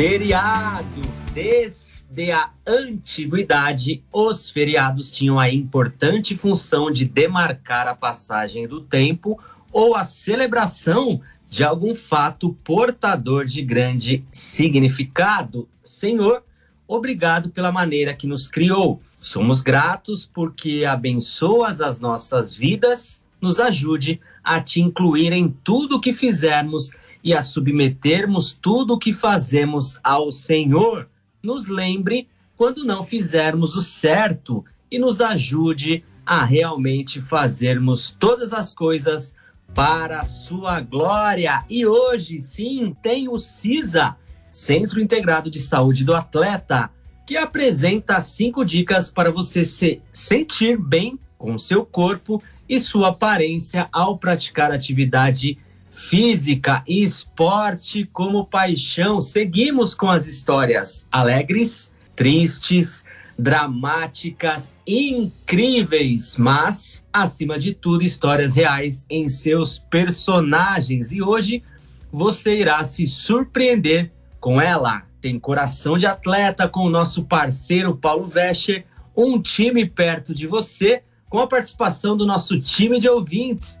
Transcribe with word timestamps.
Feriado. 0.00 1.02
Desde 1.34 2.32
a 2.32 2.48
antiguidade, 2.66 4.02
os 4.10 4.48
feriados 4.48 5.12
tinham 5.12 5.38
a 5.38 5.52
importante 5.52 6.34
função 6.34 6.90
de 6.90 7.04
demarcar 7.04 7.86
a 7.86 7.94
passagem 7.94 8.66
do 8.66 8.80
tempo 8.80 9.38
ou 9.70 9.94
a 9.94 10.02
celebração 10.02 11.20
de 11.50 11.62
algum 11.62 11.94
fato 11.94 12.56
portador 12.64 13.44
de 13.44 13.60
grande 13.60 14.24
significado. 14.32 15.68
Senhor, 15.82 16.42
obrigado 16.88 17.50
pela 17.50 17.70
maneira 17.70 18.14
que 18.14 18.26
nos 18.26 18.48
criou. 18.48 19.02
Somos 19.18 19.60
gratos 19.60 20.24
porque 20.24 20.86
abençoas 20.86 21.82
as 21.82 22.00
nossas 22.00 22.54
vidas, 22.54 23.22
nos 23.38 23.60
ajude 23.60 24.18
a 24.42 24.62
te 24.62 24.80
incluir 24.80 25.30
em 25.30 25.54
tudo 25.62 25.96
o 25.96 26.00
que 26.00 26.14
fizermos 26.14 26.92
e 27.22 27.34
a 27.34 27.42
submetermos 27.42 28.52
tudo 28.52 28.94
o 28.94 28.98
que 28.98 29.12
fazemos 29.12 29.98
ao 30.02 30.32
Senhor. 30.32 31.08
Nos 31.42 31.68
lembre 31.68 32.28
quando 32.56 32.84
não 32.84 33.02
fizermos 33.02 33.74
o 33.74 33.80
certo 33.80 34.64
e 34.90 34.98
nos 34.98 35.20
ajude 35.20 36.04
a 36.24 36.44
realmente 36.44 37.20
fazermos 37.20 38.10
todas 38.10 38.52
as 38.52 38.74
coisas 38.74 39.34
para 39.74 40.20
a 40.20 40.24
sua 40.24 40.80
glória. 40.80 41.64
E 41.68 41.86
hoje, 41.86 42.40
sim, 42.40 42.94
tem 43.02 43.28
o 43.28 43.38
CISA, 43.38 44.16
Centro 44.50 45.00
Integrado 45.00 45.50
de 45.50 45.60
Saúde 45.60 46.04
do 46.04 46.14
Atleta, 46.14 46.90
que 47.26 47.36
apresenta 47.36 48.20
cinco 48.20 48.64
dicas 48.64 49.10
para 49.10 49.30
você 49.30 49.64
se 49.64 50.02
sentir 50.12 50.76
bem 50.76 51.18
com 51.38 51.56
seu 51.56 51.86
corpo 51.86 52.42
e 52.68 52.78
sua 52.78 53.08
aparência 53.08 53.88
ao 53.92 54.18
praticar 54.18 54.70
atividade 54.70 55.54
física 55.54 55.69
e 56.86 57.02
esporte 57.02 58.08
como 58.12 58.46
paixão. 58.46 59.20
Seguimos 59.20 59.94
com 59.94 60.08
as 60.08 60.28
histórias 60.28 61.06
alegres, 61.10 61.92
tristes, 62.14 63.04
dramáticas, 63.36 64.74
incríveis, 64.86 66.36
mas, 66.36 67.06
acima 67.12 67.58
de 67.58 67.74
tudo, 67.74 68.04
histórias 68.04 68.54
reais 68.54 69.04
em 69.10 69.28
seus 69.28 69.78
personagens. 69.78 71.10
E 71.10 71.22
hoje 71.22 71.62
você 72.12 72.60
irá 72.60 72.84
se 72.84 73.06
surpreender 73.06 74.12
com 74.38 74.60
ela. 74.60 75.02
Tem 75.20 75.38
coração 75.38 75.98
de 75.98 76.06
atleta 76.06 76.68
com 76.68 76.80
o 76.80 76.90
nosso 76.90 77.24
parceiro 77.24 77.96
Paulo 77.96 78.26
Vescher, 78.26 78.84
um 79.16 79.40
time 79.40 79.86
perto 79.86 80.34
de 80.34 80.46
você, 80.46 81.02
com 81.28 81.38
a 81.38 81.46
participação 81.46 82.16
do 82.16 82.26
nosso 82.26 82.58
time 82.60 83.00
de 83.00 83.08
ouvintes 83.08 83.80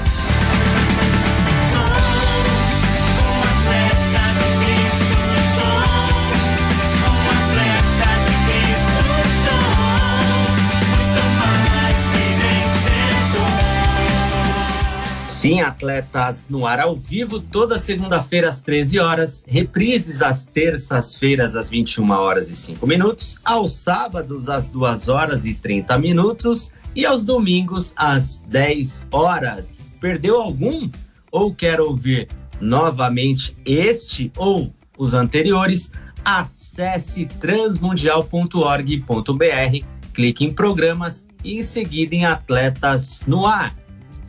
Sim, 15.41 15.59
atletas 15.59 16.45
no 16.47 16.67
ar 16.67 16.79
ao 16.79 16.95
vivo, 16.95 17.39
toda 17.39 17.79
segunda-feira 17.79 18.47
às 18.47 18.61
13 18.61 18.99
horas, 18.99 19.43
reprises 19.47 20.21
às 20.21 20.45
terças-feiras 20.45 21.55
às 21.55 21.67
21 21.67 22.11
horas 22.11 22.47
e 22.47 22.55
5 22.55 22.85
minutos, 22.85 23.41
aos 23.43 23.73
sábados 23.73 24.49
às 24.49 24.67
2 24.67 25.09
horas 25.09 25.43
e 25.43 25.55
30 25.55 25.97
minutos 25.97 26.73
e 26.95 27.07
aos 27.07 27.23
domingos 27.23 27.91
às 27.95 28.37
10 28.37 29.07
horas. 29.11 29.91
Perdeu 29.99 30.39
algum 30.39 30.87
ou 31.31 31.55
quer 31.55 31.81
ouvir 31.81 32.27
novamente 32.59 33.57
este 33.65 34.31
ou 34.37 34.71
os 34.95 35.15
anteriores? 35.15 35.91
Acesse 36.23 37.25
transmundial.org.br, 37.25 39.85
clique 40.13 40.45
em 40.45 40.53
programas 40.53 41.27
e 41.43 41.57
em 41.57 41.63
seguida 41.63 42.13
em 42.13 42.27
Atletas 42.27 43.23
no 43.25 43.47
Ar. 43.47 43.80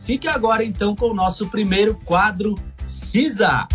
Fique 0.03 0.27
agora 0.27 0.65
então 0.65 0.93
com 0.97 1.11
o 1.11 1.13
nosso 1.13 1.47
primeiro 1.47 1.95
quadro 1.95 2.59
CISA. 2.83 3.69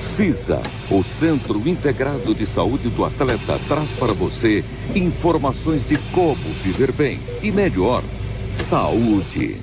CISA, 0.00 0.60
o 0.90 1.04
Centro 1.04 1.68
Integrado 1.68 2.34
de 2.34 2.48
Saúde 2.48 2.88
do 2.88 3.04
Atleta, 3.04 3.56
traz 3.68 3.92
para 3.92 4.12
você 4.12 4.64
informações 4.92 5.88
de 5.88 5.96
como 6.10 6.34
viver 6.34 6.90
bem 6.90 7.20
e 7.44 7.52
melhor. 7.52 8.02
Saúde. 8.50 9.60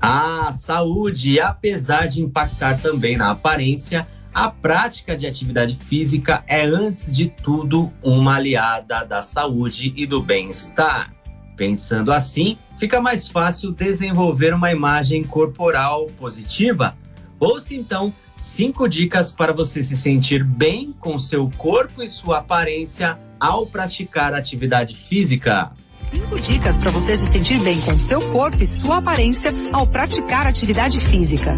A 0.00 0.52
saúde, 0.52 1.40
apesar 1.40 2.06
de 2.06 2.22
impactar 2.22 2.80
também 2.80 3.16
na 3.16 3.32
aparência, 3.32 4.06
a 4.34 4.48
prática 4.48 5.16
de 5.16 5.26
atividade 5.26 5.76
física 5.76 6.42
é, 6.46 6.64
antes 6.64 7.14
de 7.14 7.28
tudo, 7.28 7.92
uma 8.02 8.36
aliada 8.36 9.04
da 9.04 9.20
saúde 9.20 9.92
e 9.96 10.06
do 10.06 10.22
bem-estar. 10.22 11.12
Pensando 11.56 12.12
assim, 12.12 12.56
fica 12.78 13.00
mais 13.00 13.28
fácil 13.28 13.72
desenvolver 13.72 14.54
uma 14.54 14.72
imagem 14.72 15.22
corporal 15.22 16.06
positiva. 16.18 16.96
Ouça 17.38 17.74
então 17.74 18.12
cinco 18.40 18.88
dicas 18.88 19.30
para 19.30 19.52
você 19.52 19.84
se 19.84 19.96
sentir 19.96 20.42
bem 20.42 20.92
com 20.92 21.18
seu 21.18 21.50
corpo 21.56 22.02
e 22.02 22.08
sua 22.08 22.38
aparência 22.38 23.18
ao 23.38 23.66
praticar 23.66 24.34
atividade 24.34 24.96
física. 24.96 25.72
Cinco 26.12 26.38
dicas 26.38 26.76
para 26.76 26.90
você 26.90 27.16
se 27.16 27.32
sentir 27.32 27.58
bem 27.60 27.80
com 27.80 27.98
seu 27.98 28.20
corpo 28.32 28.62
e 28.62 28.66
sua 28.66 28.98
aparência 28.98 29.50
ao 29.72 29.86
praticar 29.86 30.46
atividade 30.46 31.00
física. 31.00 31.56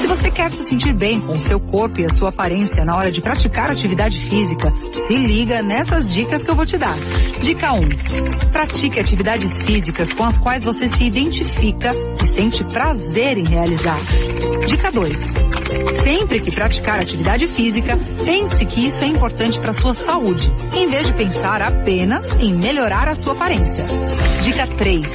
Se 0.00 0.06
você 0.06 0.30
quer 0.30 0.50
se 0.52 0.62
sentir 0.62 0.94
bem 0.94 1.20
com 1.20 1.38
seu 1.38 1.60
corpo 1.60 2.00
e 2.00 2.06
a 2.06 2.08
sua 2.08 2.30
aparência 2.30 2.82
na 2.82 2.96
hora 2.96 3.12
de 3.12 3.20
praticar 3.20 3.70
atividade 3.70 4.18
física, 4.24 4.72
se 5.06 5.14
liga 5.14 5.62
nessas 5.62 6.10
dicas 6.10 6.40
que 6.40 6.50
eu 6.50 6.54
vou 6.54 6.64
te 6.64 6.78
dar. 6.78 6.96
Dica 7.42 7.74
1. 7.74 7.80
Pratique 8.50 8.98
atividades 8.98 9.52
físicas 9.66 10.14
com 10.14 10.24
as 10.24 10.38
quais 10.38 10.64
você 10.64 10.88
se 10.88 11.04
identifica 11.04 11.94
e 12.22 12.26
sente 12.28 12.64
prazer 12.64 13.36
em 13.36 13.44
realizar. 13.44 14.00
Dica 14.66 14.90
2. 14.90 15.49
Sempre 16.02 16.40
que 16.40 16.54
praticar 16.54 17.00
atividade 17.00 17.46
física, 17.48 17.98
pense 18.24 18.64
que 18.66 18.86
isso 18.86 19.02
é 19.04 19.06
importante 19.06 19.58
para 19.58 19.72
sua 19.72 19.94
saúde, 19.94 20.52
em 20.74 20.88
vez 20.88 21.06
de 21.06 21.14
pensar 21.14 21.62
apenas 21.62 22.24
em 22.36 22.54
melhorar 22.54 23.08
a 23.08 23.14
sua 23.14 23.34
aparência. 23.34 23.84
Dica 24.42 24.66
3. 24.66 25.06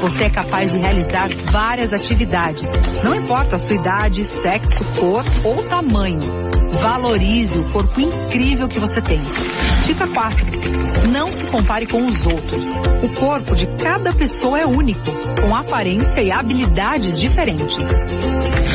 Você 0.00 0.24
é 0.24 0.30
capaz 0.30 0.72
de 0.72 0.78
realizar 0.78 1.28
várias 1.50 1.92
atividades, 1.92 2.68
não 3.04 3.14
importa 3.14 3.56
a 3.56 3.58
sua 3.58 3.76
idade, 3.76 4.24
sexo, 4.24 4.84
cor 4.98 5.24
ou 5.44 5.62
tamanho. 5.64 6.51
Valorize 6.80 7.58
o 7.58 7.64
corpo 7.70 8.00
incrível 8.00 8.66
que 8.66 8.80
você 8.80 9.00
tem. 9.02 9.20
Dica 9.84 10.06
4. 10.06 10.46
Não 11.10 11.30
se 11.30 11.44
compare 11.46 11.86
com 11.86 12.06
os 12.06 12.26
outros. 12.26 12.76
O 13.02 13.08
corpo 13.20 13.54
de 13.54 13.66
cada 13.76 14.12
pessoa 14.12 14.58
é 14.58 14.66
único, 14.66 15.00
com 15.40 15.54
aparência 15.54 16.20
e 16.22 16.32
habilidades 16.32 17.20
diferentes. 17.20 17.86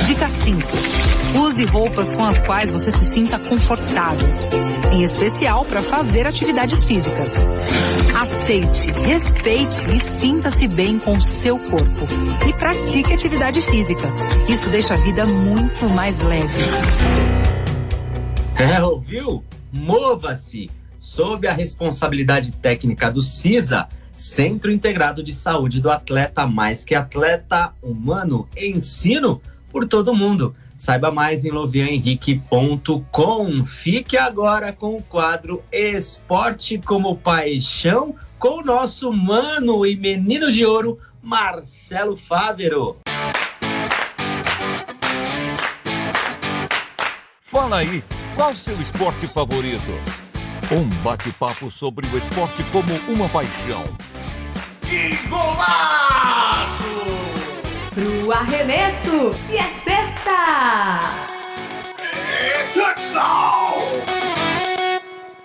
Dica 0.06 0.30
5. 0.44 0.62
Use 1.40 1.66
roupas 1.66 2.12
com 2.14 2.24
as 2.24 2.40
quais 2.42 2.70
você 2.72 2.92
se 2.92 3.06
sinta 3.06 3.38
confortável, 3.40 4.30
em 4.92 5.04
especial 5.04 5.66
para 5.66 5.84
fazer 5.84 6.26
atividades 6.26 6.84
físicas. 6.86 7.32
Aceite, 8.16 8.92
respeite 8.92 9.90
e 9.92 10.18
sinta-se 10.18 10.68
bem 10.68 10.98
com 11.00 11.20
seu 11.22 11.60
corpo. 11.60 12.06
E 12.48 12.54
pratique 12.54 13.14
atividade 13.14 13.62
física. 13.62 14.12
Isso 14.48 14.70
deixa 14.70 14.94
a 14.94 14.98
vida 14.98 15.26
muito 15.26 15.90
mais 15.90 16.18
leve. 16.24 17.37
É, 18.60 18.82
ouviu? 18.82 19.44
Mova-se! 19.72 20.68
Sob 20.98 21.48
a 21.48 21.54
responsabilidade 21.54 22.52
técnica 22.54 23.12
do 23.12 23.22
CISA, 23.22 23.88
Centro 24.12 24.72
Integrado 24.72 25.22
de 25.22 25.32
Saúde 25.32 25.80
do 25.80 25.92
Atleta, 25.92 26.48
mais 26.48 26.84
que 26.84 26.96
atleta 26.96 27.72
humano, 27.84 28.50
ensino 28.58 29.40
por 29.72 29.88
todo 29.88 30.16
mundo. 30.16 30.56
Saiba 30.76 31.12
mais 31.12 31.46
em 31.46 31.52
lovianhenrique.com. 31.52 33.64
Fique 33.64 34.18
agora 34.18 34.74
com 34.74 34.96
o 34.96 35.04
quadro 35.04 35.64
Esporte 35.72 36.80
como 36.80 37.16
Paixão 37.16 38.16
com 38.40 38.62
o 38.62 38.64
nosso 38.64 39.14
mano 39.14 39.86
e 39.86 39.96
menino 39.96 40.52
de 40.52 40.66
ouro, 40.66 40.98
Marcelo 41.22 42.18
Fávero. 42.18 42.98
Fala 47.40 47.78
aí, 47.78 48.04
qual 48.38 48.56
seu 48.56 48.80
esporte 48.80 49.28
favorito? 49.28 49.92
Um 50.72 50.88
bate-papo 51.02 51.72
sobre 51.72 52.06
o 52.08 52.18
esporte 52.18 52.64
como 52.66 52.94
uma 53.08 53.28
paixão. 53.28 53.84
Que 54.84 55.16
golaço! 55.28 56.84
Pro 57.94 58.32
arremesso 58.32 59.32
e 59.50 59.58
é 59.58 59.64
sexta! 59.84 61.28
É 62.32 62.72
touchdown! 62.76 63.82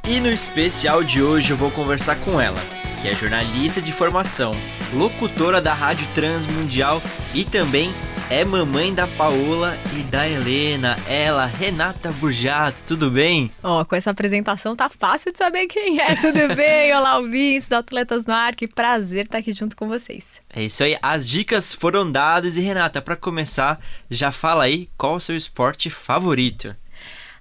E 0.07 0.21
no 0.21 0.29
especial 0.29 1.03
de 1.03 1.23
hoje 1.23 1.53
eu 1.53 1.57
vou 1.57 1.71
conversar 1.71 2.17
com 2.17 2.39
ela, 2.39 2.61
que 3.01 3.09
é 3.09 3.15
jornalista 3.15 3.81
de 3.81 3.91
formação, 3.91 4.53
locutora 4.93 5.63
da 5.63 5.73
Rádio 5.73 6.07
Transmundial 6.15 7.01
e 7.33 7.43
também 7.43 7.91
é 8.33 8.47
mamãe 8.47 8.95
da 8.95 9.07
Paola 9.07 9.77
e 9.95 10.03
da 10.05 10.27
Helena. 10.27 10.97
Ela, 11.07 11.45
Renata 11.45 12.11
Burjato, 12.13 12.83
tudo 12.85 13.11
bem? 13.11 13.51
Ó, 13.63 13.83
oh, 13.83 13.85
com 13.85 13.95
essa 13.95 14.11
apresentação 14.11 14.75
tá 14.75 14.89
fácil 14.89 15.33
de 15.33 15.37
saber 15.37 15.67
quem 15.67 16.01
é, 16.01 16.17
tudo 16.17 16.49
bem? 16.57 16.95
Olá, 16.95 17.19
ouvintes 17.19 17.69
do 17.69 17.75
Atletas 17.75 18.25
no 18.25 18.33
Ar, 18.33 18.55
que 18.55 18.67
prazer 18.67 19.27
estar 19.27 19.37
aqui 19.37 19.53
junto 19.53 19.77
com 19.77 19.87
vocês. 19.87 20.27
É 20.49 20.65
isso 20.65 20.83
aí, 20.83 20.97
as 21.03 21.29
dicas 21.29 21.75
foram 21.75 22.11
dadas 22.11 22.57
e 22.57 22.63
Renata, 22.63 23.03
para 23.03 23.17
começar, 23.17 23.79
já 24.11 24.33
fala 24.33 24.65
aí 24.65 24.89
qual 24.97 25.17
o 25.17 25.21
seu 25.21 25.37
esporte 25.37 25.91
favorito. 25.91 26.75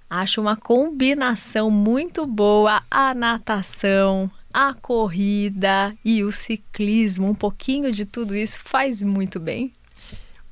Acho 0.09 0.41
uma 0.41 0.57
combinação 0.57 1.71
muito 1.71 2.27
boa 2.27 2.83
a 2.91 3.13
natação, 3.13 4.29
a 4.53 4.73
corrida 4.73 5.93
e 6.03 6.21
o 6.21 6.33
ciclismo. 6.33 7.29
Um 7.29 7.35
pouquinho 7.35 7.93
de 7.93 8.03
tudo 8.03 8.35
isso 8.35 8.59
faz 8.61 9.01
muito 9.01 9.39
bem. 9.39 9.71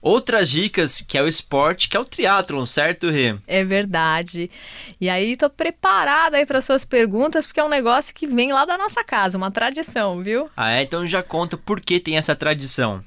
Outras 0.02 0.50
dicas 0.50 1.02
que 1.02 1.18
é 1.18 1.22
o 1.22 1.28
esporte, 1.28 1.90
que 1.90 1.98
é 1.98 2.00
o 2.00 2.06
triatlon, 2.06 2.66
certo, 2.66 3.10
Rê? 3.10 3.36
É 3.46 3.64
verdade. 3.66 4.50
E 5.00 5.10
aí 5.10 5.36
tô 5.36 5.50
preparada 5.50 6.38
aí 6.38 6.46
para 6.46 6.62
suas 6.62 6.86
perguntas, 6.86 7.46
porque 7.46 7.60
é 7.60 7.64
um 7.64 7.70
negócio 7.70 8.14
que 8.14 8.26
vem 8.26 8.54
lá 8.54 8.64
da 8.66 8.78
nossa 8.78 9.04
casa, 9.04 9.38
uma 9.38 9.52
tradição, 9.52 10.22
viu? 10.22 10.50
Ah, 10.56 10.72
é? 10.72 10.84
Então 10.84 11.06
já 11.06 11.22
conta 11.22 11.58
por 11.58 11.82
que 11.82 12.00
tem 12.00 12.18
essa 12.18 12.36
tradição. 12.36 13.04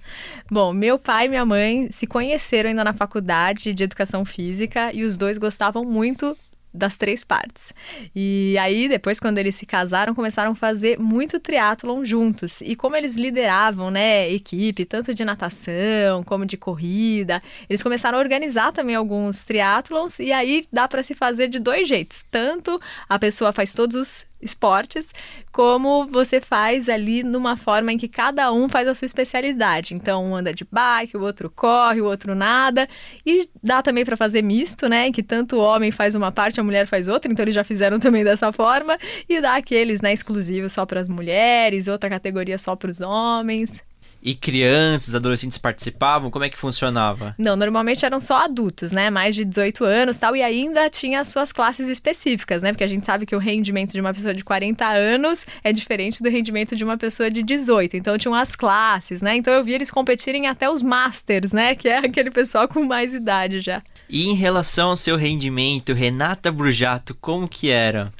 Bom, 0.51 0.73
meu 0.73 0.99
pai 0.99 1.27
e 1.27 1.29
minha 1.31 1.47
mãe 1.47 1.91
se 1.91 2.07
conheceram 2.07 2.69
ainda 2.71 2.85
na 2.85 2.93
faculdade 2.93 3.73
de 3.73 3.85
educação 3.85 4.25
física 4.25 4.93
e 4.93 5.03
os 5.03 5.17
dois 5.17 5.39
gostavam 5.39 5.85
muito 5.85 6.37
das 6.73 6.97
três 6.97 7.23
partes. 7.23 7.73
E 8.15 8.57
aí, 8.59 8.89
depois, 8.89 9.21
quando 9.21 9.39
eles 9.39 9.55
se 9.55 9.67
casaram, 9.67 10.15
começaram 10.15 10.53
a 10.53 10.55
fazer 10.55 10.99
muito 10.99 11.39
triatlon 11.39 12.05
juntos. 12.05 12.61
E 12.61 12.75
como 12.75 12.97
eles 12.97 13.15
lideravam, 13.15 13.91
né, 13.91 14.31
equipe, 14.31 14.85
tanto 14.85 15.15
de 15.15 15.25
natação 15.25 16.23
como 16.25 16.47
de 16.47 16.57
corrida, 16.57 17.43
eles 17.69 17.83
começaram 17.83 18.19
a 18.19 18.21
organizar 18.21 18.73
também 18.73 18.95
alguns 18.95 19.45
triatlons. 19.45 20.19
E 20.19 20.33
aí 20.33 20.67
dá 20.73 20.89
para 20.89 21.03
se 21.03 21.15
fazer 21.15 21.49
de 21.49 21.59
dois 21.59 21.87
jeitos. 21.87 22.25
Tanto 22.31 22.81
a 23.09 23.19
pessoa 23.19 23.53
faz 23.53 23.73
todos 23.73 23.97
os 23.97 24.32
esportes, 24.43 25.07
como 25.53 26.07
você 26.07 26.41
faz 26.41 26.89
ali 26.89 27.23
numa 27.23 27.57
forma 27.57 27.93
em 27.93 27.99
que 27.99 28.09
cada 28.09 28.53
um 28.53 28.69
faz 28.69 28.89
a 28.89 28.95
sua 28.95 29.07
especialidade. 29.07 29.95
Então, 29.95 30.25
um 30.25 30.35
anda 30.35 30.53
de 30.53 30.67
bike, 30.71 31.17
o 31.17 31.23
outro 31.23 31.49
corre, 31.49 32.01
o 32.01 32.07
outro 32.07 32.35
nada. 32.35 32.89
E 33.25 33.49
dá 33.63 33.83
também 33.83 34.05
para 34.05 34.17
fazer 34.17 34.43
misto, 34.43 34.89
né? 34.89 35.07
Em 35.09 35.13
que 35.13 35.23
tanto 35.23 35.57
o 35.57 35.61
homem 35.61 35.93
faz 35.93 36.15
uma 36.15 36.33
parte, 36.33 36.61
a 36.61 36.65
mulher 36.65 36.87
faz 36.87 37.09
outra. 37.09 37.31
Então, 37.31 37.45
eles 37.45 37.55
já 37.55 37.65
fizeram 37.65 37.99
também 38.01 38.25
dessa 38.25 38.53
forma. 38.53 38.99
E 39.29 39.41
dá 39.41 39.57
aqueles, 39.57 40.01
né, 40.01 40.13
exclusivos 40.13 40.73
só 40.73 40.85
para 40.85 41.01
as 41.01 41.09
mulheres, 41.09 41.89
outra 41.89 42.11
categoria 42.11 42.59
só 42.59 42.75
para 42.75 42.91
os 42.91 43.01
homens. 43.01 43.83
E 44.23 44.37
crianças, 44.37 45.15
adolescentes 45.15 45.59
participavam? 45.59 46.31
Como 46.31 46.45
é 46.45 46.49
que 46.49 46.57
funcionava? 46.57 47.35
Não, 47.37 47.57
normalmente 47.57 48.05
eram 48.05 48.21
só 48.21 48.45
adultos, 48.45 48.93
né? 48.93 49.11
Mais 49.11 49.35
de 49.35 49.45
18 49.45 49.85
anos 49.85 50.17
tal, 50.17 50.37
e 50.37 50.43
ainda 50.43 50.89
tinha 50.89 51.21
as 51.21 51.29
suas 51.29 51.51
classes 51.51 51.89
específicas, 51.89 52.63
né? 52.63 52.73
Porque 52.73 52.85
a 52.85 52.89
gente 52.89 53.05
sabe 53.05 53.27
que 53.27 53.35
o 53.35 53.39
rendimento 53.39 53.93
de 53.93 54.01
uma 54.01 54.15
pessoa 54.15 54.33
de 54.33 54.45
40 54.45 54.87
anos 54.87 55.45
é 55.65 55.73
diferente 55.73 56.23
do 56.23 56.29
rendimento 56.29 56.77
de 56.77 56.85
uma 56.85 56.97
pessoa 56.97 57.31
de 57.31 57.43
18. 57.43 57.97
Então 57.97 58.17
tinham 58.17 58.35
as 58.35 58.55
classes, 58.55 59.21
né? 59.21 59.35
Então 59.35 59.53
eu 59.53 59.65
vi 59.65 59.73
eles 59.73 59.91
competirem 59.91 60.47
até 60.47 60.71
os 60.71 60.83
Masters, 60.83 61.53
né? 61.53 61.75
Que 61.75 61.89
é 61.89 61.99
aquele 61.99 62.31
pessoal 62.31 62.69
com 62.69 62.85
mais 62.85 63.15
idade 63.15 63.61
já. 63.61 63.83
E 64.09 64.29
em 64.29 64.35
relação 64.35 64.91
ao 64.91 64.97
seu 64.97 65.17
rendimento, 65.17 65.93
Renata 65.93 66.53
Brujato, 66.53 67.17
como 67.21 67.49
que 67.49 67.71
era? 67.71 68.13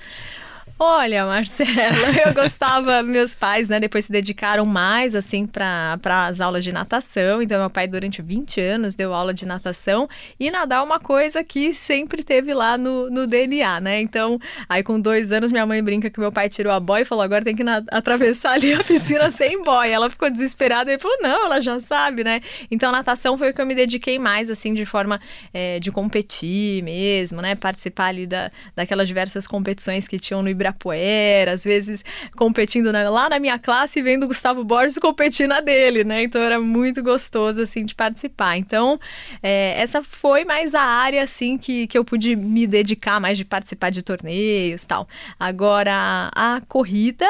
Olha, 0.85 1.25
Marcela, 1.25 1.71
eu 2.27 2.35
gostava, 2.35 3.05
meus 3.05 3.37
pais, 3.37 3.69
né, 3.69 3.79
depois 3.79 4.07
se 4.07 4.11
dedicaram 4.11 4.65
mais, 4.65 5.15
assim, 5.15 5.47
para 5.47 5.97
as 6.27 6.41
aulas 6.41 6.65
de 6.65 6.73
natação. 6.73 7.41
Então, 7.41 7.61
meu 7.61 7.71
pai, 7.71 7.87
durante 7.87 8.21
20 8.21 8.61
anos, 8.61 8.97
deu 8.97 9.15
aula 9.15 9.33
de 9.33 9.47
natação. 9.47 10.09
E 10.41 10.51
nadar 10.51 10.81
é 10.81 10.83
uma 10.83 10.99
coisa 10.99 11.45
que 11.45 11.73
sempre 11.73 12.25
teve 12.25 12.53
lá 12.53 12.77
no, 12.77 13.09
no 13.09 13.29
DNA, 13.29 13.81
né? 13.81 14.01
Então, 14.01 14.41
aí 14.69 14.83
com 14.83 15.01
dois 15.01 15.31
anos, 15.31 15.53
minha 15.53 15.65
mãe 15.65 15.81
brinca 15.85 16.11
que 16.11 16.19
meu 16.19 16.33
pai 16.33 16.49
tirou 16.49 16.73
a 16.73 16.81
boia 16.81 17.03
e 17.03 17.05
falou: 17.05 17.23
agora 17.23 17.45
tem 17.45 17.55
que 17.55 17.63
atravessar 17.93 18.55
ali 18.55 18.75
a 18.75 18.83
piscina 18.83 19.31
sem 19.31 19.63
boia. 19.63 19.93
Ela 19.93 20.11
ficou 20.11 20.29
desesperada 20.29 20.93
e 20.93 20.99
falou: 20.99 21.17
não, 21.23 21.45
ela 21.45 21.61
já 21.61 21.79
sabe, 21.79 22.25
né? 22.25 22.41
Então, 22.73 22.91
natação 22.91 23.39
foi 23.39 23.51
o 23.51 23.55
que 23.55 23.61
eu 23.61 23.67
me 23.67 23.77
dediquei 23.77 24.19
mais, 24.19 24.51
assim, 24.51 24.75
de 24.75 24.85
forma 24.85 25.21
é, 25.55 25.79
de 25.79 25.93
competir 25.93 26.83
mesmo, 26.83 27.41
né? 27.41 27.55
Participar 27.55 28.07
ali 28.07 28.27
da, 28.27 28.51
daquelas 28.75 29.07
diversas 29.07 29.47
competições 29.47 30.09
que 30.09 30.19
tinham 30.19 30.43
no 30.43 30.49
Ibirapuera 30.49 30.72
Ibirapuera, 30.73 31.53
às 31.53 31.65
vezes 31.65 32.05
competindo 32.37 32.93
na, 32.93 33.09
lá 33.09 33.29
na 33.29 33.39
minha 33.39 33.59
classe 33.59 33.99
e 33.99 34.03
vendo 34.03 34.25
o 34.25 34.29
Gustavo 34.29 34.65
Borges 34.65 34.99
competir 34.99 35.47
na 35.47 35.61
dele, 35.61 36.05
né? 36.05 36.23
Então 36.25 36.43
era 36.43 36.61
muito 36.61 37.03
gostoso, 37.03 37.63
assim, 37.63 37.85
de 37.85 37.95
participar. 37.95 38.57
Então, 38.57 38.99
é, 39.43 39.81
essa 39.81 40.03
foi 40.03 40.45
mais 40.45 40.75
a 40.75 40.83
área, 40.83 41.23
assim, 41.23 41.57
que, 41.59 41.87
que 41.87 41.97
eu 41.97 42.05
pude 42.05 42.35
me 42.35 42.67
dedicar 42.67 43.21
mais 43.21 43.37
de 43.39 43.45
participar 43.45 43.91
de 43.91 44.03
torneios 44.03 44.85
tal. 44.85 45.07
Agora, 45.39 46.31
a 46.35 46.61
corrida 46.69 47.27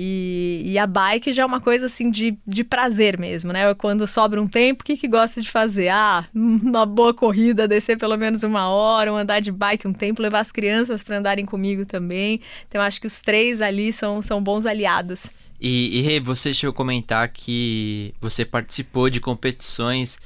e, 0.00 0.62
e, 0.64 0.78
a 0.78 0.86
bike 0.86 1.32
já 1.32 1.42
é 1.42 1.44
uma 1.44 1.60
coisa 1.60 1.86
assim 1.86 2.08
de, 2.08 2.38
de 2.46 2.62
prazer 2.62 3.18
mesmo, 3.18 3.52
né? 3.52 3.74
Quando 3.74 4.06
sobra 4.06 4.40
um 4.40 4.46
tempo, 4.46 4.82
o 4.82 4.84
que, 4.84 4.96
que 4.96 5.08
gosta 5.08 5.40
de 5.40 5.50
fazer? 5.50 5.88
Ah, 5.88 6.24
uma 6.32 6.86
boa 6.86 7.12
corrida, 7.12 7.66
descer 7.66 7.98
pelo 7.98 8.16
menos 8.16 8.44
uma 8.44 8.68
hora, 8.68 9.10
ou 9.10 9.18
andar 9.18 9.40
de 9.40 9.50
bike 9.50 9.88
um 9.88 9.92
tempo, 9.92 10.22
levar 10.22 10.38
as 10.38 10.52
crianças 10.52 11.02
para 11.02 11.18
andarem 11.18 11.44
comigo 11.44 11.84
também. 11.84 12.40
Então, 12.68 12.82
acho 12.82 13.00
que 13.00 13.06
os 13.06 13.20
três 13.20 13.60
ali 13.60 13.92
são, 13.92 14.20
são 14.22 14.42
bons 14.42 14.66
aliados. 14.66 15.26
E, 15.60 15.98
e 15.98 16.20
você 16.20 16.54
chegou 16.54 16.72
a 16.72 16.76
comentar 16.76 17.28
que 17.28 18.14
você 18.20 18.44
participou 18.44 19.10
de 19.10 19.20
competições 19.20 20.20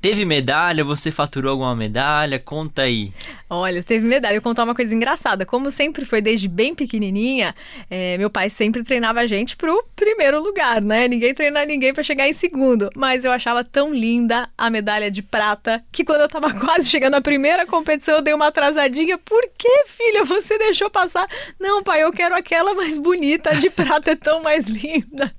Teve 0.00 0.24
medalha? 0.24 0.84
Você 0.84 1.10
faturou 1.10 1.50
alguma 1.50 1.74
medalha? 1.74 2.38
Conta 2.38 2.82
aí. 2.82 3.12
Olha, 3.50 3.82
teve 3.82 4.06
medalha. 4.06 4.36
Eu 4.36 4.40
vou 4.40 4.50
contar 4.50 4.62
uma 4.62 4.74
coisa 4.74 4.94
engraçada. 4.94 5.44
Como 5.44 5.72
sempre 5.72 6.04
foi 6.04 6.20
desde 6.20 6.46
bem 6.46 6.72
pequenininha, 6.72 7.52
é, 7.90 8.16
meu 8.16 8.30
pai 8.30 8.48
sempre 8.48 8.84
treinava 8.84 9.18
a 9.20 9.26
gente 9.26 9.56
pro 9.56 9.84
primeiro 9.96 10.40
lugar, 10.40 10.80
né? 10.80 11.08
Ninguém 11.08 11.34
treina 11.34 11.64
ninguém 11.64 11.92
para 11.92 12.04
chegar 12.04 12.28
em 12.28 12.32
segundo. 12.32 12.90
Mas 12.94 13.24
eu 13.24 13.32
achava 13.32 13.64
tão 13.64 13.92
linda 13.92 14.48
a 14.56 14.70
medalha 14.70 15.10
de 15.10 15.20
prata 15.20 15.82
que 15.90 16.04
quando 16.04 16.20
eu 16.20 16.28
tava 16.28 16.54
quase 16.60 16.88
chegando 16.88 17.12
na 17.12 17.20
primeira 17.20 17.66
competição, 17.66 18.16
eu 18.16 18.22
dei 18.22 18.34
uma 18.34 18.46
atrasadinha. 18.46 19.18
Por 19.18 19.50
que, 19.58 19.84
filha? 19.88 20.24
Você 20.24 20.56
deixou 20.58 20.88
passar? 20.88 21.28
Não, 21.58 21.82
pai, 21.82 22.04
eu 22.04 22.12
quero 22.12 22.36
aquela 22.36 22.72
mais 22.72 22.96
bonita. 22.96 23.50
A 23.50 23.54
de 23.54 23.68
prata 23.68 24.12
é 24.12 24.16
tão 24.16 24.44
mais 24.44 24.68
linda. 24.70 25.34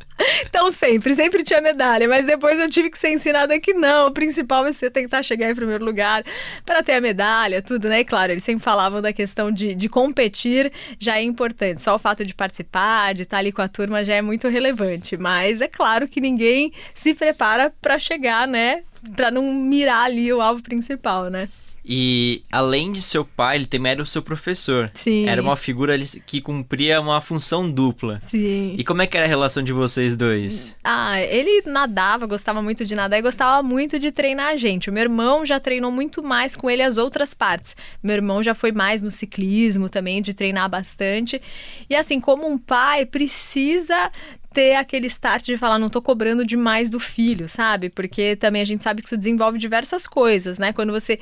Então 0.49 0.71
sempre, 0.71 1.15
sempre 1.15 1.43
tinha 1.43 1.61
medalha, 1.61 2.07
mas 2.07 2.25
depois 2.25 2.59
eu 2.59 2.69
tive 2.69 2.89
que 2.89 2.97
ser 2.97 3.09
ensinada 3.09 3.59
que 3.59 3.73
não, 3.73 4.07
o 4.07 4.11
principal 4.11 4.65
é 4.65 4.73
você 4.73 4.89
tentar 4.89 5.23
chegar 5.23 5.49
em 5.49 5.55
primeiro 5.55 5.83
lugar 5.83 6.23
para 6.65 6.83
ter 6.83 6.93
a 6.93 7.01
medalha, 7.01 7.61
tudo, 7.61 7.87
né? 7.87 8.01
E 8.01 8.05
claro, 8.05 8.31
eles 8.31 8.43
sempre 8.43 8.63
falavam 8.63 9.01
da 9.01 9.13
questão 9.13 9.51
de, 9.51 9.73
de 9.73 9.87
competir, 9.87 10.71
já 10.99 11.17
é 11.17 11.23
importante. 11.23 11.81
Só 11.81 11.95
o 11.95 11.99
fato 11.99 12.25
de 12.25 12.33
participar, 12.33 13.13
de 13.13 13.23
estar 13.23 13.37
ali 13.37 13.51
com 13.51 13.61
a 13.61 13.67
turma 13.67 14.03
já 14.03 14.15
é 14.15 14.21
muito 14.21 14.47
relevante, 14.47 15.17
mas 15.17 15.61
é 15.61 15.67
claro 15.67 16.07
que 16.07 16.19
ninguém 16.19 16.73
se 16.93 17.13
prepara 17.13 17.71
para 17.81 17.97
chegar, 17.97 18.47
né? 18.47 18.83
Para 19.15 19.31
não 19.31 19.53
mirar 19.53 20.05
ali 20.05 20.31
o 20.33 20.41
alvo 20.41 20.61
principal, 20.61 21.29
né? 21.29 21.47
E 21.91 22.43
além 22.51 22.93
de 22.93 23.01
seu 23.01 23.25
pai, 23.25 23.55
ele 23.55 23.65
também 23.65 23.93
era 23.93 24.03
o 24.03 24.05
seu 24.05 24.21
professor. 24.21 24.91
Sim. 24.93 25.27
Era 25.27 25.41
uma 25.41 25.55
figura 25.55 25.97
que 26.23 26.39
cumpria 26.39 27.01
uma 27.01 27.19
função 27.19 27.69
dupla. 27.69 28.19
Sim. 28.19 28.75
E 28.77 28.83
como 28.83 29.01
é 29.01 29.07
que 29.07 29.17
era 29.17 29.25
a 29.25 29.29
relação 29.29 29.63
de 29.63 29.73
vocês 29.73 30.15
dois? 30.15 30.75
Ah, 30.83 31.19
ele 31.19 31.63
nadava, 31.65 32.27
gostava 32.27 32.61
muito 32.61 32.85
de 32.85 32.93
nadar 32.93 33.17
e 33.17 33.23
gostava 33.23 33.63
muito 33.63 33.97
de 33.97 34.11
treinar 34.11 34.49
a 34.49 34.55
gente. 34.55 34.87
O 34.87 34.93
meu 34.93 35.01
irmão 35.01 35.43
já 35.43 35.59
treinou 35.59 35.89
muito 35.89 36.21
mais 36.21 36.55
com 36.55 36.69
ele 36.69 36.83
as 36.83 36.97
outras 36.97 37.33
partes. 37.33 37.75
Meu 38.03 38.13
irmão 38.13 38.43
já 38.43 38.53
foi 38.53 38.71
mais 38.71 39.01
no 39.01 39.09
ciclismo 39.09 39.89
também, 39.89 40.21
de 40.21 40.35
treinar 40.35 40.69
bastante. 40.69 41.41
E 41.89 41.95
assim, 41.95 42.19
como 42.19 42.47
um 42.47 42.59
pai 42.59 43.07
precisa 43.07 44.11
ter 44.53 44.75
aquele 44.75 45.07
start 45.07 45.45
de 45.45 45.57
falar, 45.57 45.77
não 45.77 45.89
tô 45.89 46.01
cobrando 46.01 46.45
demais 46.45 46.89
do 46.89 46.99
filho, 46.99 47.47
sabe? 47.47 47.89
Porque 47.89 48.35
também 48.35 48.61
a 48.61 48.65
gente 48.65 48.83
sabe 48.83 49.01
que 49.01 49.07
isso 49.07 49.17
desenvolve 49.17 49.57
diversas 49.57 50.07
coisas, 50.07 50.57
né? 50.57 50.73
Quando 50.73 50.91
você 50.91 51.19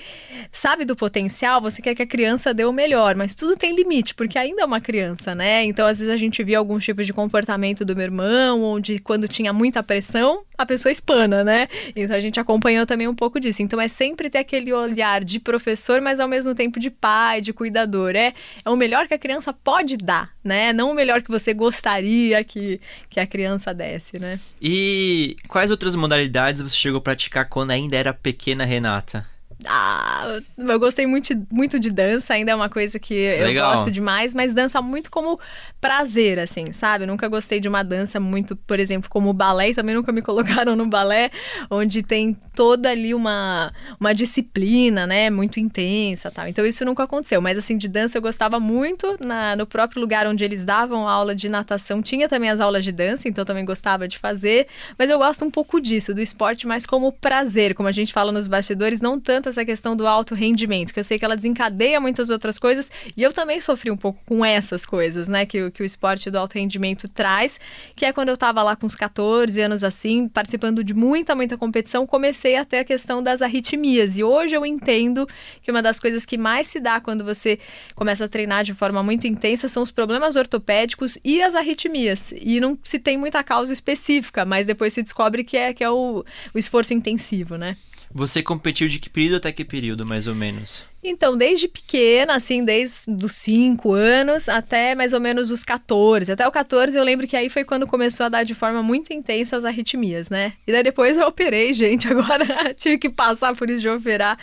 sabe 0.52 0.86
do 0.86 0.96
potencial, 0.96 1.62
você 1.62 1.82
quer 1.82 1.94
que 1.94 2.02
a 2.02 2.08
criança 2.08 2.54
dê 2.54 2.64
o 2.64 2.72
melhor, 2.72 3.16
mas 3.16 3.36
tudo 3.36 3.58
tem 3.58 3.76
limite, 3.76 4.16
porque 4.16 4.38
ainda 4.38 4.62
é 4.62 4.66
uma 4.66 4.80
criança, 4.80 5.36
né? 5.36 5.64
Então, 5.66 5.86
às 5.86 6.00
vezes 6.00 6.14
a 6.14 6.18
gente 6.18 6.44
via 6.44 6.58
alguns 6.58 6.84
tipos 6.84 7.06
de 7.06 7.14
comportamento 7.14 7.84
do 7.84 7.96
meu 7.96 8.06
irmão, 8.06 8.64
onde 8.64 9.00
quando 9.00 9.28
tinha 9.28 9.52
muita 9.52 9.84
pressão, 9.84 10.44
a 10.58 10.66
pessoa 10.66 10.92
espana, 10.92 11.44
né? 11.44 11.68
Então 11.96 12.16
a 12.16 12.20
gente 12.20 12.40
acompanhou 12.40 12.86
também 12.86 13.08
um 13.08 13.14
pouco 13.14 13.40
disso. 13.40 13.62
Então 13.62 13.80
é 13.80 13.88
sempre 13.88 14.30
ter 14.30 14.40
aquele 14.40 14.74
olhar 14.74 15.24
de 15.24 15.40
professor, 15.40 16.02
mas 16.02 16.20
ao 16.20 16.28
mesmo 16.28 16.56
tempo 16.56 16.80
de 16.80 16.90
pai, 16.90 17.42
de 17.42 17.54
cuidador. 17.54 18.16
É, 18.16 18.34
é 18.66 18.70
o 18.70 18.76
melhor 18.76 19.08
que 19.08 19.14
a 19.14 19.20
criança 19.20 19.54
pode 19.54 19.98
dar, 19.98 20.32
né? 20.44 20.74
Não 20.74 20.92
o 20.92 20.96
melhor 20.96 21.22
que 21.22 21.30
você 21.30 21.54
gostaria 21.54 22.44
que, 22.44 22.82
que 23.10 23.17
a 23.20 23.28
criança 23.28 23.74
desse, 23.74 24.20
né? 24.20 24.40
E 24.62 25.38
quais 25.48 25.72
outras 25.72 25.96
modalidades 25.96 26.62
você 26.62 26.76
chegou 26.76 27.00
a 27.00 27.02
praticar 27.02 27.48
quando 27.48 27.72
ainda 27.72 27.96
era 27.96 28.14
pequena 28.14 28.66
Renata? 28.66 29.26
Ah, 29.66 30.40
eu 30.56 30.80
gostei 30.80 31.08
muito, 31.08 31.34
muito 31.52 31.80
de 31.80 31.90
dança, 31.90 32.36
ainda 32.36 32.52
é 32.52 32.56
uma 32.56 32.70
coisa 32.70 33.00
que 33.00 33.14
Legal. 33.16 33.72
eu 33.72 33.78
gosto 33.78 33.92
demais, 33.92 34.32
mas 34.34 34.54
dança 34.54 34.82
muito 34.84 35.10
como 35.10 35.40
prazer, 35.82 36.38
assim, 36.38 36.72
sabe? 36.72 37.06
Eu 37.06 37.08
nunca 37.08 37.28
gostei 37.28 37.60
de 37.60 37.68
uma 37.68 37.84
dança 37.84 38.20
muito, 38.20 38.56
por 38.56 38.80
exemplo, 38.80 39.10
como 39.10 39.30
o 39.30 39.34
balé, 39.34 39.70
e 39.70 39.74
também 39.74 39.96
nunca 39.96 40.12
me 40.12 40.22
colocaram 40.24 40.76
no 40.76 40.86
balé, 40.86 41.32
onde 41.72 42.04
tem 42.04 42.38
toda 42.54 42.92
ali 42.92 43.16
uma, 43.16 43.74
uma 44.00 44.14
disciplina, 44.14 45.08
né? 45.08 45.30
Muito 45.32 45.60
intensa 45.60 46.30
tal. 46.30 46.48
Então 46.48 46.66
isso 46.66 46.86
nunca 46.86 47.04
aconteceu. 47.04 47.42
Mas 47.42 47.58
assim, 47.58 47.78
de 47.78 47.88
dança 47.88 48.18
eu 48.18 48.22
gostava 48.22 48.60
muito. 48.60 49.18
Na, 49.20 49.56
no 49.56 49.66
próprio 49.66 50.00
lugar 50.00 50.28
onde 50.28 50.44
eles 50.44 50.66
davam 50.66 51.08
aula 51.08 51.36
de 51.36 51.50
natação, 51.50 52.02
tinha 52.02 52.30
também 52.30 52.50
as 52.50 52.60
aulas 52.60 52.84
de 52.84 52.92
dança, 52.92 53.28
então 53.28 53.44
também 53.44 53.66
gostava 53.66 54.08
de 54.08 54.20
fazer. 54.20 54.68
Mas 54.98 55.10
eu 55.10 55.18
gosto 55.18 55.44
um 55.44 55.50
pouco 55.50 55.82
disso, 55.82 56.14
do 56.14 56.22
esporte, 56.22 56.68
mais 56.68 56.86
como 56.86 57.12
prazer, 57.12 57.74
como 57.74 57.90
a 57.90 57.92
gente 57.92 58.14
fala 58.14 58.32
nos 58.32 58.48
bastidores, 58.48 59.02
não 59.02 59.20
tanto 59.20 59.47
essa 59.48 59.66
questão 59.66 59.96
do 59.96 60.08
alto 60.08 60.36
rendimento, 60.36 60.94
que 60.94 61.00
eu 61.00 61.04
sei 61.04 61.18
que 61.18 61.26
ela 61.26 61.36
desencadeia 61.36 62.00
muitas 62.00 62.30
outras 62.30 62.58
coisas, 62.58 62.90
e 63.16 63.24
eu 63.24 63.34
também 63.34 63.60
sofri 63.60 63.92
um 63.92 63.98
pouco 63.98 64.20
com 64.26 64.44
essas 64.44 64.86
coisas, 64.86 65.28
né, 65.28 65.46
que, 65.46 65.72
que 65.72 65.82
o 65.82 65.86
esporte 65.86 66.30
do 66.30 66.38
alto 66.38 66.56
rendimento 66.56 67.08
traz, 67.08 67.60
que 67.96 68.06
é 68.06 68.14
quando 68.14 68.30
eu 68.30 68.38
tava 68.38 68.62
lá 68.64 68.76
com 68.76 68.86
uns 68.86 68.96
14 68.96 69.60
anos 69.62 69.84
assim, 69.84 70.28
participando 70.28 70.84
de 70.84 70.94
muita, 70.94 71.36
muita 71.36 71.58
competição, 71.58 72.06
comecei 72.06 72.56
a 72.56 72.66
ter 72.66 72.80
a 72.80 72.84
questão 72.84 73.22
das 73.22 73.42
arritmias, 73.42 74.18
e 74.18 74.24
hoje 74.24 74.56
eu 74.56 74.66
entendo 74.66 75.28
que 75.62 75.72
uma 75.72 75.82
das 75.82 76.00
coisas 76.00 76.26
que 76.26 76.38
mais 76.38 76.68
se 76.68 76.80
dá 76.80 77.00
quando 77.00 77.24
você 77.24 77.60
começa 77.96 78.26
a 78.26 78.30
treinar 78.30 78.64
de 78.64 78.74
forma 78.74 79.02
muito 79.04 79.28
intensa 79.28 79.68
são 79.68 79.84
os 79.84 79.92
problemas 79.92 80.36
ortopédicos 80.36 81.18
e 81.24 81.42
as 81.42 81.56
arritmias, 81.56 82.34
e 82.40 82.60
não 82.60 82.78
se 82.84 83.00
tem 83.00 83.18
muita 83.18 83.44
causa 83.44 83.74
específica, 83.74 84.46
mas 84.46 84.66
depois 84.66 84.94
se 84.94 85.04
descobre 85.04 85.44
que 85.44 85.58
é, 85.58 85.74
que 85.74 85.84
é 85.84 85.90
o, 85.90 86.24
o 86.54 86.58
esforço 86.58 86.94
intensivo, 86.94 87.58
né. 87.58 87.78
Você 88.18 88.42
competiu 88.42 88.88
de 88.88 88.98
que 88.98 89.12
período 89.12 89.36
até 89.36 89.52
que 89.52 89.64
período, 89.64 90.04
mais 90.04 90.26
ou 90.26 90.34
menos? 90.34 90.84
Então, 91.04 91.38
desde 91.38 91.68
pequena, 91.68 92.34
assim, 92.34 92.66
desde 92.66 93.12
os 93.24 93.32
5 93.34 93.94
anos 93.94 94.50
até 94.50 94.96
mais 94.96 95.14
ou 95.14 95.20
menos 95.20 95.52
os 95.52 95.64
14. 95.64 96.32
Até 96.32 96.48
o 96.48 96.52
14 96.52 96.98
eu 96.98 97.04
lembro 97.04 97.28
que 97.28 97.38
aí 97.38 97.48
foi 97.48 97.64
quando 97.64 97.86
começou 97.86 98.26
a 98.26 98.30
dar 98.30 98.44
de 98.44 98.56
forma 98.56 98.82
muito 98.82 99.14
intensa 99.14 99.56
as 99.56 99.64
arritmias, 99.64 100.32
né? 100.32 100.54
E 100.66 100.72
daí 100.72 100.82
depois 100.82 101.16
eu 101.16 101.28
operei, 101.28 101.72
gente. 101.74 102.08
Agora 102.10 102.74
tive 102.74 102.98
que 102.98 103.08
passar 103.08 103.56
por 103.56 103.70
isso 103.70 103.82
de 103.82 103.90
operar 103.90 104.36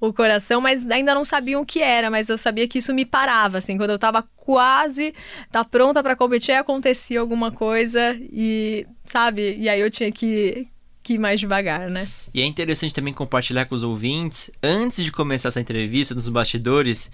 o 0.00 0.10
coração, 0.10 0.58
mas 0.58 0.90
ainda 0.90 1.14
não 1.14 1.26
sabiam 1.26 1.60
o 1.60 1.66
que 1.66 1.82
era, 1.82 2.08
mas 2.10 2.30
eu 2.30 2.38
sabia 2.38 2.66
que 2.66 2.78
isso 2.78 2.94
me 2.94 3.04
parava, 3.04 3.58
assim, 3.58 3.76
quando 3.76 3.90
eu 3.90 3.98
tava 3.98 4.26
quase 4.36 5.14
tá 5.52 5.62
pronta 5.62 6.02
para 6.02 6.16
competir, 6.16 6.52
acontecia 6.52 7.20
alguma 7.20 7.52
coisa 7.52 8.16
e, 8.18 8.86
sabe? 9.04 9.54
E 9.58 9.68
aí 9.68 9.80
eu 9.82 9.90
tinha 9.90 10.10
que 10.10 10.66
que 11.08 11.14
ir 11.14 11.18
mais 11.18 11.40
devagar, 11.40 11.88
né? 11.88 12.06
E 12.34 12.42
é 12.42 12.44
interessante 12.44 12.94
também 12.94 13.14
compartilhar 13.14 13.64
com 13.64 13.74
os 13.74 13.82
ouvintes, 13.82 14.50
antes 14.62 15.02
de 15.02 15.10
começar 15.10 15.48
essa 15.48 15.60
entrevista 15.60 16.14
nos 16.14 16.28
bastidores, 16.28 17.10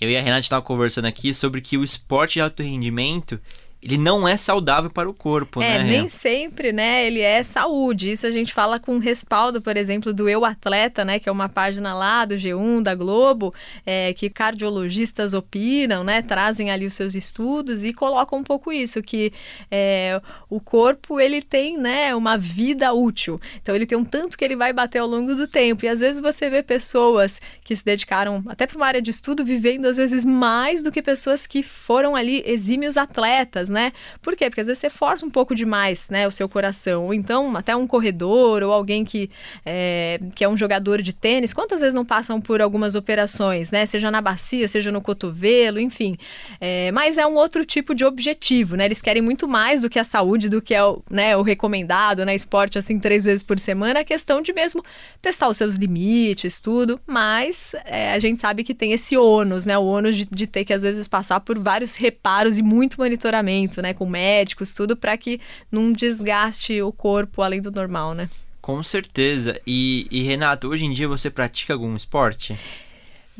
eu 0.00 0.10
e 0.10 0.16
a 0.16 0.20
Renata 0.20 0.40
estavam 0.40 0.64
conversando 0.64 1.04
aqui 1.04 1.32
sobre 1.32 1.60
que 1.60 1.78
o 1.78 1.84
esporte 1.84 2.34
de 2.34 2.40
alto 2.40 2.60
rendimento 2.60 3.40
ele 3.82 3.96
não 3.96 4.28
é 4.28 4.36
saudável 4.36 4.90
para 4.90 5.08
o 5.08 5.14
corpo, 5.14 5.62
é, 5.62 5.78
né? 5.78 5.84
nem 5.84 6.08
sempre, 6.08 6.70
né? 6.70 7.06
Ele 7.06 7.20
é 7.20 7.42
saúde. 7.42 8.12
Isso 8.12 8.26
a 8.26 8.30
gente 8.30 8.52
fala 8.52 8.78
com 8.78 8.98
respaldo, 8.98 9.62
por 9.62 9.74
exemplo, 9.74 10.12
do 10.12 10.28
Eu 10.28 10.44
Atleta, 10.44 11.02
né? 11.02 11.18
Que 11.18 11.30
é 11.30 11.32
uma 11.32 11.48
página 11.48 11.94
lá 11.94 12.26
do 12.26 12.34
G1, 12.34 12.82
da 12.82 12.94
Globo, 12.94 13.54
é, 13.86 14.12
que 14.12 14.28
cardiologistas 14.28 15.32
opinam, 15.32 16.04
né? 16.04 16.20
Trazem 16.20 16.70
ali 16.70 16.84
os 16.84 16.92
seus 16.92 17.14
estudos 17.14 17.82
e 17.82 17.94
colocam 17.94 18.40
um 18.40 18.44
pouco 18.44 18.70
isso, 18.70 19.02
que 19.02 19.32
é, 19.70 20.20
o 20.50 20.60
corpo, 20.60 21.18
ele 21.18 21.40
tem, 21.40 21.78
né? 21.78 22.14
Uma 22.14 22.36
vida 22.36 22.92
útil. 22.92 23.40
Então, 23.62 23.74
ele 23.74 23.86
tem 23.86 23.96
um 23.96 24.04
tanto 24.04 24.36
que 24.36 24.44
ele 24.44 24.56
vai 24.56 24.74
bater 24.74 24.98
ao 24.98 25.06
longo 25.06 25.34
do 25.34 25.46
tempo. 25.46 25.86
E 25.86 25.88
às 25.88 26.00
vezes 26.00 26.20
você 26.20 26.50
vê 26.50 26.62
pessoas 26.62 27.40
que 27.64 27.74
se 27.74 27.84
dedicaram 27.84 28.44
até 28.46 28.66
para 28.66 28.76
uma 28.76 28.86
área 28.86 29.00
de 29.00 29.10
estudo 29.10 29.42
vivendo, 29.42 29.86
às 29.86 29.96
vezes, 29.96 30.22
mais 30.22 30.82
do 30.82 30.92
que 30.92 31.00
pessoas 31.00 31.46
que 31.46 31.62
foram 31.62 32.14
ali 32.14 32.42
exímios 32.44 32.98
atletas, 32.98 33.69
né? 33.70 33.92
Por 34.20 34.36
quê? 34.36 34.50
Porque 34.50 34.60
às 34.60 34.66
vezes 34.66 34.80
você 34.80 34.90
força 34.90 35.24
um 35.24 35.30
pouco 35.30 35.54
demais, 35.54 36.08
né, 36.10 36.26
o 36.26 36.30
seu 36.30 36.48
coração. 36.48 37.06
Ou 37.06 37.14
então, 37.14 37.56
até 37.56 37.74
um 37.74 37.86
corredor 37.86 38.62
ou 38.62 38.72
alguém 38.72 39.04
que 39.04 39.30
é, 39.64 40.20
que 40.34 40.44
é 40.44 40.48
um 40.48 40.56
jogador 40.56 41.00
de 41.02 41.12
tênis, 41.12 41.52
quantas 41.52 41.80
vezes 41.80 41.94
não 41.94 42.04
passam 42.04 42.40
por 42.40 42.60
algumas 42.60 42.94
operações, 42.94 43.70
né? 43.70 43.86
Seja 43.86 44.10
na 44.10 44.20
bacia, 44.20 44.66
seja 44.68 44.90
no 44.90 45.00
cotovelo, 45.00 45.80
enfim. 45.80 46.16
É, 46.60 46.90
mas 46.92 47.18
é 47.18 47.26
um 47.26 47.34
outro 47.34 47.64
tipo 47.64 47.94
de 47.94 48.04
objetivo, 48.04 48.76
né? 48.76 48.84
Eles 48.86 49.00
querem 49.00 49.22
muito 49.22 49.46
mais 49.46 49.80
do 49.80 49.88
que 49.88 49.98
a 49.98 50.04
saúde, 50.04 50.48
do 50.48 50.60
que 50.60 50.74
é 50.74 50.84
o, 50.84 51.02
né, 51.10 51.36
o 51.36 51.42
recomendado, 51.42 52.24
né? 52.24 52.34
Esporte 52.34 52.78
assim 52.78 52.98
três 52.98 53.24
vezes 53.24 53.42
por 53.42 53.58
semana, 53.58 54.00
a 54.00 54.04
questão 54.04 54.42
de 54.42 54.52
mesmo 54.52 54.84
testar 55.22 55.48
os 55.48 55.56
seus 55.56 55.76
limites, 55.76 56.58
tudo. 56.58 57.00
Mas 57.06 57.74
é, 57.84 58.12
a 58.12 58.18
gente 58.18 58.40
sabe 58.40 58.64
que 58.64 58.74
tem 58.74 58.92
esse 58.92 59.16
ônus, 59.16 59.66
né? 59.66 59.78
O 59.78 59.84
ônus 59.84 60.16
de, 60.16 60.24
de 60.24 60.46
ter 60.46 60.64
que 60.64 60.72
às 60.72 60.82
vezes 60.82 61.06
passar 61.06 61.40
por 61.40 61.58
vários 61.58 61.94
reparos 61.94 62.58
e 62.58 62.62
muito 62.62 62.98
monitoramento 62.98 63.40
né, 63.82 63.94
com 63.94 64.06
médicos, 64.06 64.72
tudo 64.72 64.96
para 64.96 65.16
que 65.16 65.40
não 65.70 65.92
desgaste 65.92 66.80
o 66.82 66.92
corpo 66.92 67.42
além 67.42 67.60
do 67.60 67.70
normal, 67.70 68.14
né? 68.14 68.28
Com 68.60 68.82
certeza. 68.82 69.60
E, 69.66 70.06
e 70.10 70.22
Renato, 70.22 70.68
hoje 70.68 70.84
em 70.84 70.92
dia 70.92 71.08
você 71.08 71.30
pratica 71.30 71.72
algum 71.72 71.96
esporte? 71.96 72.56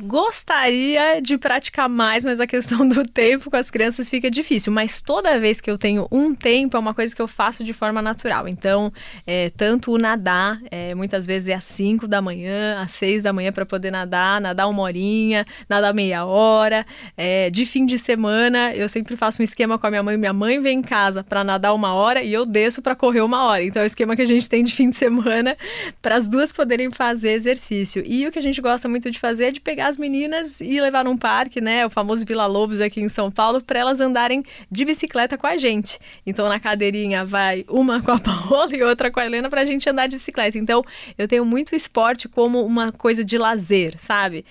Gostaria 0.02 1.21
de 1.21 1.37
praticar 1.37 1.87
mais, 1.87 2.25
mas 2.25 2.40
a 2.40 2.47
questão 2.47 2.88
do 2.88 3.07
tempo 3.07 3.50
com 3.50 3.57
as 3.57 3.71
crianças 3.71 4.09
fica 4.09 4.30
difícil. 4.30 4.73
Mas 4.73 5.02
toda 5.02 5.38
vez 5.38 5.61
que 5.61 5.71
eu 5.71 5.76
tenho 5.76 6.09
um 6.11 6.35
tempo, 6.35 6.76
é 6.76 6.80
uma 6.80 6.95
coisa 6.95 7.14
que 7.14 7.21
eu 7.21 7.28
faço 7.28 7.62
de 7.62 7.75
forma 7.75 8.00
natural. 8.00 8.49
Então, 8.49 8.90
é, 9.26 9.50
tanto 9.50 9.92
o 9.92 9.99
nadar, 9.99 10.59
é, 10.71 10.95
muitas 10.95 11.26
vezes 11.26 11.49
é 11.49 11.54
às 11.54 11.64
5 11.64 12.09
da 12.09 12.23
manhã, 12.23 12.80
às 12.80 12.92
6 12.92 13.23
da 13.23 13.33
manhã 13.33 13.52
para 13.52 13.66
poder 13.66 13.90
nadar, 13.90 14.40
nadar 14.40 14.69
uma 14.69 14.83
horinha, 14.83 15.45
nadar 15.69 15.92
meia 15.92 16.25
hora. 16.25 16.87
É, 17.14 17.50
de 17.50 17.66
fim 17.66 17.85
de 17.85 17.99
semana, 17.99 18.75
eu 18.75 18.88
sempre 18.88 19.16
faço 19.16 19.42
um 19.42 19.45
esquema 19.45 19.78
com 19.78 19.87
a 19.87 19.90
minha 19.90 20.02
mãe. 20.02 20.16
Minha 20.16 20.33
mãe 20.33 20.61
vem 20.62 20.78
em 20.78 20.83
casa 20.83 21.23
para 21.23 21.45
nadar 21.45 21.75
uma 21.75 21.92
hora 21.92 22.23
e 22.23 22.33
eu 22.33 22.47
desço 22.47 22.80
para 22.80 22.97
correr 22.97 23.21
uma 23.21 23.45
hora. 23.45 23.62
Então, 23.62 23.83
é 23.83 23.85
o 23.85 23.87
esquema 23.87 24.16
que 24.16 24.23
a 24.23 24.26
gente 24.26 24.49
tem 24.49 24.64
de 24.64 24.75
fim 24.75 24.88
de 24.88 24.97
semana 24.97 25.57
para 26.00 26.14
as 26.14 26.26
duas 26.26 26.50
poderem 26.50 26.90
fazer 26.90 27.33
exercício. 27.33 28.02
E 28.07 28.26
o 28.26 28.33
que 28.33 28.38
a 28.38 28.42
gente 28.42 28.62
gosta 28.62 28.88
muito 28.88 29.11
de 29.11 29.19
fazer 29.19 29.45
é 29.45 29.50
de 29.50 29.61
pegar 29.61 29.89
as 29.90 29.99
meninas 29.99 30.61
e 30.61 30.80
levar 30.80 31.04
num 31.04 31.16
parque, 31.16 31.61
né, 31.61 31.85
o 31.85 31.90
famoso 31.90 32.25
Vila 32.25 32.47
Lobos 32.47 32.80
aqui 32.80 33.00
em 33.00 33.09
São 33.09 33.30
Paulo, 33.30 33.62
para 33.62 33.78
elas 33.78 34.00
andarem 34.00 34.42
de 34.70 34.85
bicicleta 34.85 35.37
com 35.37 35.47
a 35.47 35.59
gente. 35.59 35.99
Então 36.25 36.49
na 36.49 36.59
cadeirinha 36.59 37.25
vai 37.25 37.64
uma 37.68 38.02
com 38.02 38.12
a 38.12 38.18
Paola 38.20 38.75
e 38.75 38.82
outra 38.82 39.11
com 39.11 39.20
a 39.20 39.26
Helena 39.26 39.50
para 39.50 39.61
a 39.61 39.66
gente 39.66 39.88
andar 39.88 40.06
de 40.06 40.16
bicicleta. 40.16 40.56
Então 40.56 40.82
eu 41.18 41.28
tenho 41.28 41.44
muito 41.44 41.76
esporte 41.76 42.28
como 42.28 42.64
uma 42.64 42.90
coisa 42.90 43.25
de 43.25 43.37
lazer, 43.37 43.94
sabe? 43.99 44.44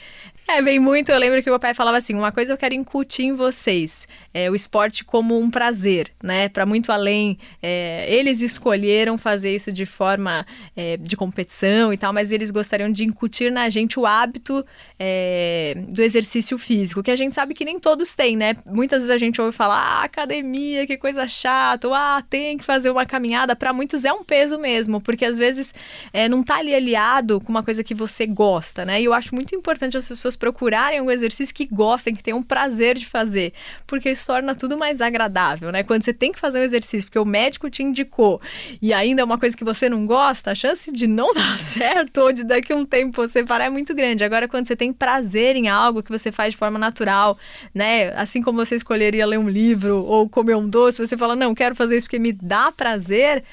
É, 0.48 0.64
vem 0.64 0.80
muito. 0.80 1.12
Eu 1.12 1.20
lembro 1.20 1.44
que 1.44 1.50
meu 1.50 1.60
pai 1.60 1.76
falava 1.76 1.98
assim: 1.98 2.16
uma 2.16 2.32
coisa 2.32 2.54
eu 2.54 2.58
quero 2.58 2.74
incutir 2.74 3.24
em 3.26 3.34
vocês 3.34 4.08
é, 4.34 4.50
o 4.50 4.56
esporte 4.56 5.04
como 5.04 5.40
um 5.40 5.50
prazer, 5.50 6.12
né? 6.22 6.50
Para 6.50 6.66
muito 6.66 6.92
além. 6.92 7.38
É, 7.62 8.06
eles 8.10 8.42
escolheram 8.42 9.18
fazer 9.18 9.54
isso 9.54 9.72
de 9.72 9.86
forma 9.86 10.46
é, 10.76 10.98
de 10.98 11.16
competição 11.16 11.92
e 11.94 11.98
tal, 11.98 12.14
mas 12.14 12.32
eles 12.32 12.52
gostariam 12.52 12.92
de 12.92 13.04
incutir 13.04 13.52
na 13.52 13.70
gente 13.70 14.00
o 14.00 14.06
hábito 14.06 14.66
é, 15.00 15.76
do 15.88 16.02
exercício 16.02 16.58
físico, 16.58 17.02
que 17.02 17.12
a 17.12 17.16
gente 17.16 17.34
sabe 17.34 17.54
que 17.54 17.66
nem 17.66 17.80
todos 17.80 18.14
têm, 18.14 18.36
né? 18.36 18.56
Muitas 18.66 19.04
vezes 19.04 19.16
a 19.16 19.18
gente 19.18 19.42
ouve 19.42 19.56
falar, 19.56 19.80
ah, 19.80 20.04
academia, 20.04 20.86
que 20.86 20.98
coisa 20.98 21.28
chata, 21.28 21.88
ou 21.88 21.94
ah, 21.94 22.24
tem 22.30 22.58
que 22.58 22.64
fazer 22.64 22.90
uma 22.90 23.06
caminhada. 23.06 23.56
Para 23.56 23.74
muitos 23.74 24.06
é 24.06 24.14
um 24.14 24.24
peso 24.24 24.58
mesmo, 24.58 25.02
porque 25.02 25.26
às 25.26 25.38
vezes 25.38 25.74
é, 26.14 26.30
não 26.30 26.44
tá 26.44 26.58
ali 26.58 26.76
aliado 26.76 27.40
com 27.42 27.50
uma 27.50 27.64
coisa 27.64 27.84
que 27.84 27.96
você 27.96 28.26
gosta, 28.26 28.86
né? 28.86 29.02
E 29.02 29.06
eu 29.06 29.14
acho 29.14 29.34
muito 29.34 29.56
importante 29.56 29.98
as 29.98 30.08
pessoas 30.08 30.36
procurarem 30.36 31.02
um 31.02 31.10
exercício 31.10 31.54
que 31.54 31.66
gostem, 31.66 32.16
que 32.16 32.24
tenham 32.24 32.42
prazer 32.44 32.98
de 32.98 33.06
fazer, 33.06 33.54
porque 33.88 34.16
isso 34.20 34.28
torna 34.28 34.54
tudo 34.54 34.78
mais 34.78 35.02
agradável, 35.02 35.72
né? 35.72 35.84
Quando 35.84 36.04
você 36.04 36.14
tem 36.14 36.32
que 36.32 36.40
fazer 36.40 36.60
um 36.60 36.64
exercício 36.64 37.08
porque 37.08 37.18
o 37.18 37.26
médico 37.26 37.70
te 37.70 37.82
indicou 37.82 38.42
e 38.82 38.94
ainda 38.94 39.22
é 39.22 39.26
uma 39.26 39.38
coisa 39.38 39.56
que 39.56 39.64
você 39.64 39.90
não 39.90 40.06
gosta, 40.06 40.52
a 40.52 40.56
chance 40.56 40.92
de 40.92 41.08
não 41.08 41.34
dar 41.34 41.58
certo 41.58 42.20
ou 42.20 42.32
de 42.32 42.44
daqui 42.44 42.74
a 42.74 42.76
um 42.76 42.86
tempo 42.86 43.16
você 43.16 43.44
parar 43.44 43.66
é 43.66 43.70
muito 43.70 43.96
grande. 43.96 44.24
Agora, 44.24 44.48
quando 44.48 44.68
você 44.68 44.76
tem 44.76 44.92
prazer 44.94 45.56
em 45.56 45.68
algo 45.68 46.04
que 46.04 46.12
você 46.12 46.32
faz 46.32 46.54
de 46.54 46.58
forma 46.58 46.78
natural, 46.78 47.38
né? 47.74 48.10
Assim 48.16 48.42
como 48.42 48.64
você 48.64 48.76
escolheria 48.76 49.26
ler 49.26 49.40
um 49.40 49.50
livro 49.50 50.04
ou 50.04 50.30
comer 50.30 50.56
um 50.56 50.68
doce, 50.68 51.06
você 51.06 51.18
fala, 51.18 51.36
não, 51.36 51.56
quero 51.56 51.76
fazer 51.76 51.98
isso 51.98 52.06
porque 52.06 52.20
me 52.20 52.34
dá 52.34 52.72
prazer, 52.72 53.44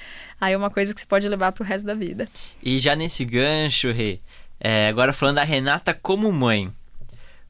aí 0.40 0.52
é 0.52 0.56
uma 0.56 0.70
coisa 0.70 0.92
que 0.92 1.00
você 1.00 1.06
pode 1.06 1.28
levar 1.28 1.52
para 1.52 1.62
o 1.62 1.66
resto 1.66 1.86
da 1.86 1.94
vida. 1.94 2.28
E 2.62 2.78
já 2.78 2.96
nesse 2.96 3.24
gancho, 3.24 3.92
Rê, 3.92 4.18
é, 4.60 4.88
agora 4.88 5.12
falando 5.12 5.36
da 5.36 5.44
Renata 5.44 5.94
como 5.94 6.30
mãe, 6.32 6.72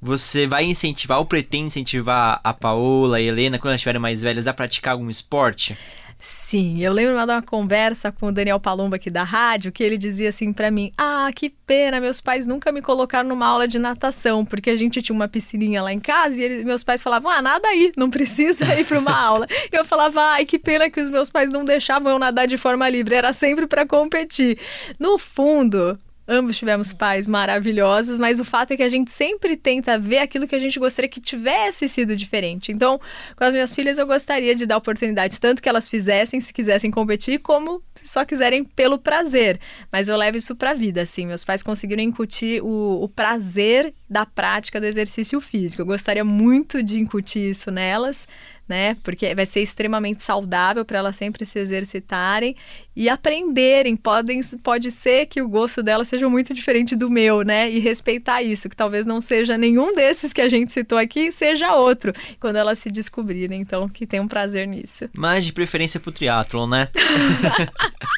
você 0.01 0.47
vai 0.47 0.65
incentivar 0.65 1.19
ou 1.19 1.27
pretende 1.27 1.67
incentivar 1.67 2.41
a 2.43 2.53
Paola 2.53 3.21
e 3.21 3.25
a 3.25 3.29
Helena, 3.29 3.59
quando 3.59 3.71
elas 3.71 3.81
estiverem 3.81 4.01
mais 4.01 4.23
velhas, 4.23 4.47
a 4.47 4.55
praticar 4.55 4.93
algum 4.93 5.11
esporte? 5.11 5.77
Sim, 6.19 6.83
eu 6.83 6.93
lembro 6.93 7.15
de 7.15 7.33
uma 7.33 7.43
conversa 7.43 8.11
com 8.11 8.29
o 8.29 8.33
Daniel 8.33 8.59
Palomba 8.59 8.97
aqui 8.97 9.11
da 9.11 9.23
rádio, 9.23 9.71
que 9.71 9.83
ele 9.83 9.99
dizia 9.99 10.31
assim 10.31 10.53
para 10.53 10.71
mim: 10.71 10.91
"Ah, 10.97 11.31
que 11.35 11.51
pena, 11.51 12.01
meus 12.01 12.21
pais 12.21 12.47
nunca 12.47 12.73
me 12.73 12.81
colocaram 12.81 13.29
numa 13.29 13.47
aula 13.47 13.69
de 13.69 13.79
natação, 13.79 14.45
porque 14.45 14.71
a 14.71 14.77
gente 14.77 15.03
tinha 15.03 15.15
uma 15.15 15.29
piscininha 15.29 15.83
lá 15.83 15.93
em 15.93 16.01
casa 16.01 16.41
e 16.41 16.45
eles, 16.45 16.65
meus 16.65 16.83
pais 16.83 17.03
falavam: 17.03 17.31
"Ah, 17.31 17.43
nada 17.43 17.69
aí, 17.69 17.93
não 17.97 18.11
precisa 18.11 18.65
ir 18.81 18.85
para 18.87 18.99
uma 18.99 19.15
aula". 19.15 19.47
Eu 19.71 19.85
falava: 19.85 20.21
"Ai, 20.23 20.47
que 20.47 20.59
pena 20.59 20.89
que 20.89 21.01
os 21.01 21.11
meus 21.11 21.29
pais 21.29 21.51
não 21.51 21.65
deixavam 21.65 22.11
eu 22.11 22.19
nadar 22.19 22.47
de 22.47 22.57
forma 22.57 22.89
livre, 22.89 23.15
era 23.15 23.33
sempre 23.33 23.67
para 23.67 23.87
competir". 23.87 24.59
No 24.99 25.19
fundo, 25.19 25.99
Ambos 26.29 26.57
tivemos 26.57 26.93
pais 26.93 27.27
maravilhosos, 27.27 28.19
mas 28.19 28.41
o 28.41 28.45
fato 28.45 28.73
é 28.73 28.77
que 28.77 28.83
a 28.83 28.89
gente 28.89 29.13
sempre 29.13 29.57
tenta 29.57 29.99
ver 29.99 30.19
aquilo 30.19 30.47
que 30.47 30.55
a 30.55 30.59
gente 30.59 30.79
gostaria 30.79 31.09
que 31.09 31.21
tivesse 31.21 31.89
sido 31.89 32.17
diferente. 32.17 32.73
Então, 32.73 33.01
com 33.37 33.45
as 33.45 33.55
minhas 33.55 33.75
filhas, 33.75 33.97
eu 33.97 34.07
gostaria 34.07 34.55
de 34.55 34.67
dar 34.67 34.77
oportunidade 34.77 35.41
tanto 35.41 35.63
que 35.63 35.69
elas 35.69 35.89
fizessem, 35.89 36.41
se 36.41 36.53
quisessem 36.53 36.91
competir, 36.91 37.39
como 37.39 37.81
se 37.95 38.09
só 38.09 38.25
quiserem 38.25 38.65
pelo 38.65 38.99
prazer. 38.99 39.61
Mas 39.93 40.09
eu 40.09 40.17
levo 40.17 40.37
isso 40.37 40.57
para 40.57 40.71
a 40.71 40.75
vida, 40.75 41.03
assim. 41.03 41.27
Meus 41.27 41.45
pais 41.45 41.63
conseguiram 41.63 42.03
incutir 42.03 42.63
o, 42.63 43.03
o 43.05 43.09
prazer 43.09 43.95
da 44.11 44.27
prática 44.27 44.81
do 44.81 44.87
exercício 44.87 45.41
físico. 45.41 45.83
Eu 45.83 45.87
gostaria 45.87 46.25
muito 46.25 46.83
de 46.83 46.99
incutir 46.99 47.51
isso 47.51 47.71
nelas 47.71 48.27
né? 48.69 48.97
Porque 49.03 49.35
vai 49.35 49.47
ser 49.47 49.61
extremamente 49.61 50.23
saudável 50.23 50.85
para 50.85 50.99
elas 50.99 51.17
sempre 51.17 51.45
se 51.45 51.59
exercitarem 51.59 52.57
e 52.95 53.09
aprenderem. 53.09 53.97
Podem, 53.97 54.41
pode 54.63 54.91
ser 54.91 55.27
que 55.27 55.41
o 55.41 55.49
gosto 55.49 55.83
delas 55.83 56.09
seja 56.09 56.29
muito 56.29 56.53
diferente 56.53 56.97
do 56.97 57.09
meu, 57.09 57.43
né? 57.43 57.71
E 57.71 57.79
respeitar 57.79 58.43
isso, 58.43 58.69
que 58.69 58.77
talvez 58.77 59.07
não 59.07 59.21
seja 59.21 59.57
nenhum 59.57 59.95
desses 59.95 60.33
que 60.33 60.41
a 60.41 60.49
gente 60.49 60.73
citou 60.73 60.99
aqui, 60.99 61.31
seja 61.31 61.75
outro, 61.75 62.13
quando 62.41 62.57
elas 62.57 62.79
se 62.79 62.91
descobrirem. 62.91 63.61
Então, 63.61 63.89
que 63.89 64.07
tenham 64.07 64.27
prazer 64.27 64.67
nisso. 64.67 65.09
Mas 65.15 65.45
de 65.45 65.53
preferência 65.53 66.01
pro 66.01 66.13
triatlon, 66.13 66.67
né? 66.67 66.89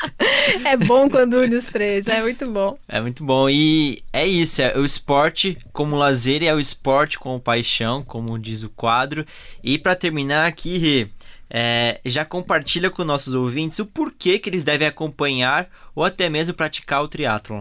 é 0.64 0.76
bom 0.76 1.08
quando 1.08 1.34
une 1.34 1.56
os 1.56 1.66
três, 1.66 2.06
né? 2.06 2.20
Muito 2.22 2.50
bom. 2.50 2.78
É 2.88 3.00
muito 3.00 3.24
bom. 3.24 3.48
E 3.48 4.02
é 4.12 4.26
isso, 4.26 4.62
é 4.62 4.76
o 4.76 4.84
esporte 4.84 5.58
como 5.72 5.96
lazer 5.96 6.42
e 6.42 6.46
é 6.46 6.54
o 6.54 6.60
esporte 6.60 7.18
como 7.18 7.40
paixão, 7.40 8.02
como 8.02 8.38
diz 8.38 8.62
o 8.62 8.70
quadro. 8.70 9.26
E 9.62 9.78
para 9.78 9.94
terminar 9.94 10.46
aqui, 10.46 11.10
é, 11.50 12.00
já 12.04 12.24
compartilha 12.24 12.90
com 12.90 13.04
nossos 13.04 13.34
ouvintes 13.34 13.78
o 13.78 13.86
porquê 13.86 14.38
que 14.38 14.50
eles 14.50 14.64
devem 14.64 14.86
acompanhar 14.86 15.68
ou 15.94 16.04
até 16.04 16.28
mesmo 16.28 16.54
praticar 16.54 17.02
o 17.02 17.08
triatlon. 17.08 17.58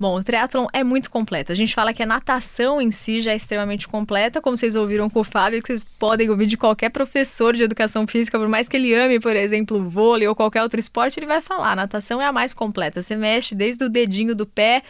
Bom, 0.00 0.16
o 0.16 0.24
triatlon 0.24 0.66
é 0.72 0.82
muito 0.82 1.10
completo. 1.10 1.52
A 1.52 1.54
gente 1.54 1.74
fala 1.74 1.92
que 1.92 2.02
a 2.02 2.06
natação 2.06 2.80
em 2.80 2.90
si 2.90 3.20
já 3.20 3.32
é 3.32 3.36
extremamente 3.36 3.86
completa, 3.86 4.40
como 4.40 4.56
vocês 4.56 4.74
ouviram 4.74 5.10
com 5.10 5.20
o 5.20 5.24
Fábio, 5.24 5.60
que 5.60 5.66
vocês 5.66 5.84
podem 5.84 6.30
ouvir 6.30 6.46
de 6.46 6.56
qualquer 6.56 6.88
professor 6.88 7.54
de 7.54 7.62
educação 7.62 8.06
física, 8.06 8.38
por 8.38 8.48
mais 8.48 8.66
que 8.66 8.78
ele 8.78 8.94
ame, 8.94 9.20
por 9.20 9.36
exemplo, 9.36 9.86
vôlei 9.90 10.26
ou 10.26 10.34
qualquer 10.34 10.62
outro 10.62 10.80
esporte, 10.80 11.20
ele 11.20 11.26
vai 11.26 11.42
falar. 11.42 11.72
A 11.72 11.76
natação 11.76 12.18
é 12.18 12.24
a 12.24 12.32
mais 12.32 12.54
completa. 12.54 13.02
Você 13.02 13.14
mexe 13.14 13.54
desde 13.54 13.84
o 13.84 13.90
dedinho 13.90 14.34
do 14.34 14.46
pé 14.46 14.82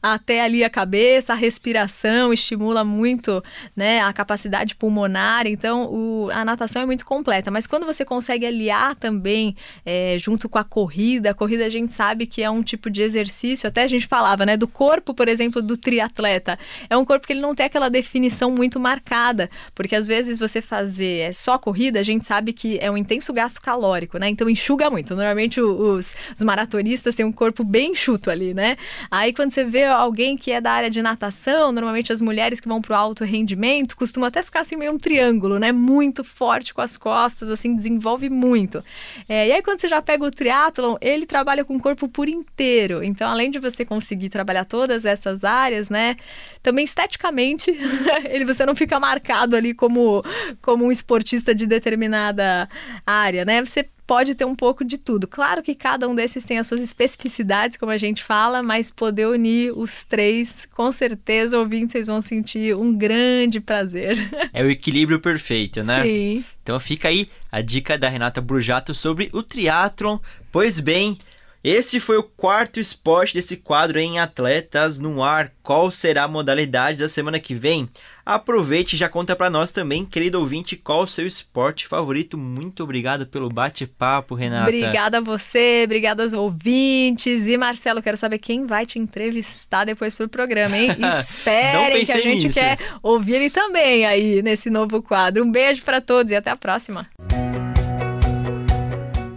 até 0.00 0.40
ali 0.40 0.62
a 0.62 0.70
cabeça, 0.70 1.32
a 1.32 1.36
respiração, 1.36 2.32
estimula 2.32 2.84
muito 2.84 3.42
né, 3.74 4.00
a 4.00 4.12
capacidade 4.12 4.76
pulmonar. 4.76 5.44
Então, 5.44 5.92
o, 5.92 6.30
a 6.30 6.44
natação 6.44 6.82
é 6.82 6.86
muito 6.86 7.04
completa. 7.04 7.50
Mas 7.50 7.66
quando 7.66 7.84
você 7.84 8.04
consegue 8.04 8.46
aliar 8.46 8.94
também 8.94 9.56
é, 9.84 10.16
junto 10.20 10.48
com 10.48 10.58
a 10.58 10.62
corrida, 10.62 11.32
a 11.32 11.34
corrida 11.34 11.66
a 11.66 11.68
gente 11.68 11.92
sabe 11.92 12.28
que 12.28 12.44
é 12.44 12.48
um 12.48 12.62
tipo 12.62 12.88
de 12.88 13.02
exercício, 13.02 13.68
até 13.68 13.82
a 13.82 13.88
gente 13.88 14.06
falava, 14.06 14.46
né? 14.46 14.51
Né? 14.52 14.56
Do 14.56 14.68
corpo, 14.68 15.14
por 15.14 15.28
exemplo, 15.28 15.62
do 15.62 15.76
triatleta. 15.76 16.58
É 16.88 16.96
um 16.96 17.04
corpo 17.04 17.26
que 17.26 17.32
ele 17.32 17.40
não 17.40 17.54
tem 17.54 17.66
aquela 17.66 17.88
definição 17.88 18.50
muito 18.50 18.78
marcada, 18.78 19.50
porque 19.74 19.96
às 19.96 20.06
vezes 20.06 20.38
você 20.38 20.60
fazer 20.60 21.20
é 21.20 21.32
só 21.32 21.58
corrida, 21.58 22.00
a 22.00 22.02
gente 22.02 22.26
sabe 22.26 22.52
que 22.52 22.78
é 22.80 22.90
um 22.90 22.96
intenso 22.96 23.32
gasto 23.32 23.60
calórico, 23.60 24.18
né? 24.18 24.28
Então 24.28 24.48
enxuga 24.48 24.90
muito. 24.90 25.14
Normalmente 25.14 25.60
os, 25.60 26.14
os 26.36 26.42
maratonistas 26.42 27.14
têm 27.14 27.24
um 27.24 27.32
corpo 27.32 27.64
bem 27.64 27.92
enxuto 27.92 28.30
ali, 28.30 28.52
né? 28.52 28.76
Aí 29.10 29.32
quando 29.32 29.50
você 29.50 29.64
vê 29.64 29.84
alguém 29.84 30.36
que 30.36 30.52
é 30.52 30.60
da 30.60 30.72
área 30.72 30.90
de 30.90 31.00
natação, 31.00 31.72
normalmente 31.72 32.12
as 32.12 32.20
mulheres 32.20 32.60
que 32.60 32.68
vão 32.68 32.80
pro 32.80 32.94
alto 32.94 33.24
rendimento 33.24 33.96
costumam 33.96 34.28
até 34.28 34.42
ficar 34.42 34.60
assim 34.60 34.76
meio 34.76 34.92
um 34.92 34.98
triângulo, 34.98 35.58
né? 35.58 35.72
Muito 35.72 36.22
forte 36.22 36.74
com 36.74 36.80
as 36.80 36.96
costas, 36.96 37.48
assim, 37.48 37.74
desenvolve 37.74 38.28
muito. 38.28 38.84
É, 39.28 39.48
e 39.48 39.52
aí 39.52 39.62
quando 39.62 39.80
você 39.80 39.88
já 39.88 40.02
pega 40.02 40.24
o 40.24 40.30
triatlon, 40.30 40.96
ele 41.00 41.26
trabalha 41.26 41.64
com 41.64 41.76
o 41.76 41.80
corpo 41.80 42.08
por 42.08 42.28
inteiro. 42.28 43.02
Então, 43.02 43.30
além 43.30 43.50
de 43.50 43.58
você 43.58 43.84
conseguir 43.84 44.28
trabalhar 44.28 44.41
trabalhar 44.42 44.64
todas 44.64 45.04
essas 45.04 45.44
áreas, 45.44 45.88
né? 45.88 46.16
Também 46.62 46.84
esteticamente, 46.84 47.70
ele 48.28 48.44
você 48.44 48.66
não 48.66 48.74
fica 48.74 48.98
marcado 48.98 49.56
ali 49.56 49.72
como, 49.72 50.22
como 50.60 50.84
um 50.84 50.92
esportista 50.92 51.54
de 51.54 51.66
determinada 51.66 52.68
área, 53.06 53.44
né? 53.44 53.64
Você 53.64 53.88
pode 54.04 54.34
ter 54.34 54.44
um 54.44 54.54
pouco 54.54 54.84
de 54.84 54.98
tudo. 54.98 55.26
Claro 55.26 55.62
que 55.62 55.74
cada 55.74 56.08
um 56.08 56.14
desses 56.14 56.44
tem 56.44 56.58
as 56.58 56.66
suas 56.66 56.80
especificidades, 56.80 57.76
como 57.76 57.92
a 57.92 57.96
gente 57.96 58.22
fala, 58.22 58.62
mas 58.62 58.90
poder 58.90 59.26
unir 59.26 59.72
os 59.76 60.04
três, 60.04 60.66
com 60.74 60.90
certeza, 60.90 61.58
ouvintes, 61.58 61.92
vocês 61.92 62.06
vão 62.08 62.20
sentir 62.20 62.76
um 62.76 62.94
grande 62.94 63.60
prazer. 63.60 64.18
É 64.52 64.62
o 64.62 64.70
equilíbrio 64.70 65.20
perfeito, 65.20 65.82
né? 65.82 66.02
Sim. 66.02 66.44
Então 66.62 66.78
fica 66.78 67.08
aí 67.08 67.28
a 67.50 67.60
dica 67.60 67.96
da 67.96 68.08
Renata 68.08 68.40
Brujato 68.40 68.94
sobre 68.94 69.30
o 69.32 69.42
triatlon. 69.42 70.18
Pois 70.50 70.78
bem, 70.78 71.18
esse 71.64 72.00
foi 72.00 72.16
o 72.16 72.24
quarto 72.24 72.80
esporte 72.80 73.34
desse 73.34 73.56
quadro 73.56 73.96
em 73.98 74.18
Atletas 74.18 74.98
no 74.98 75.22
Ar. 75.22 75.52
Qual 75.62 75.92
será 75.92 76.24
a 76.24 76.28
modalidade 76.28 76.98
da 76.98 77.08
semana 77.08 77.38
que 77.38 77.54
vem? 77.54 77.88
Aproveite 78.26 78.96
e 78.96 78.98
já 78.98 79.08
conta 79.08 79.36
para 79.36 79.48
nós 79.48 79.70
também, 79.70 80.04
querido 80.04 80.40
ouvinte, 80.40 80.76
qual 80.76 81.02
o 81.02 81.06
seu 81.06 81.24
esporte 81.24 81.86
favorito. 81.86 82.36
Muito 82.36 82.82
obrigado 82.82 83.26
pelo 83.26 83.48
bate-papo, 83.48 84.34
Renata. 84.34 84.68
Obrigada 84.68 85.18
a 85.18 85.20
você, 85.20 85.82
obrigada 85.84 86.24
aos 86.24 86.32
ouvintes. 86.32 87.46
E 87.46 87.56
Marcelo, 87.56 88.02
quero 88.02 88.16
saber 88.16 88.38
quem 88.38 88.66
vai 88.66 88.84
te 88.84 88.98
entrevistar 88.98 89.84
depois 89.84 90.16
pro 90.16 90.28
programa, 90.28 90.76
hein? 90.76 90.90
Esperem 91.20 92.04
que 92.04 92.12
a 92.12 92.20
gente 92.20 92.46
nisso. 92.46 92.58
quer 92.58 92.76
ouvir 93.00 93.34
ele 93.34 93.50
também 93.50 94.04
aí 94.04 94.42
nesse 94.42 94.68
novo 94.68 95.00
quadro. 95.00 95.44
Um 95.44 95.50
beijo 95.50 95.82
para 95.82 96.00
todos 96.00 96.32
e 96.32 96.34
até 96.34 96.50
a 96.50 96.56
próxima. 96.56 97.08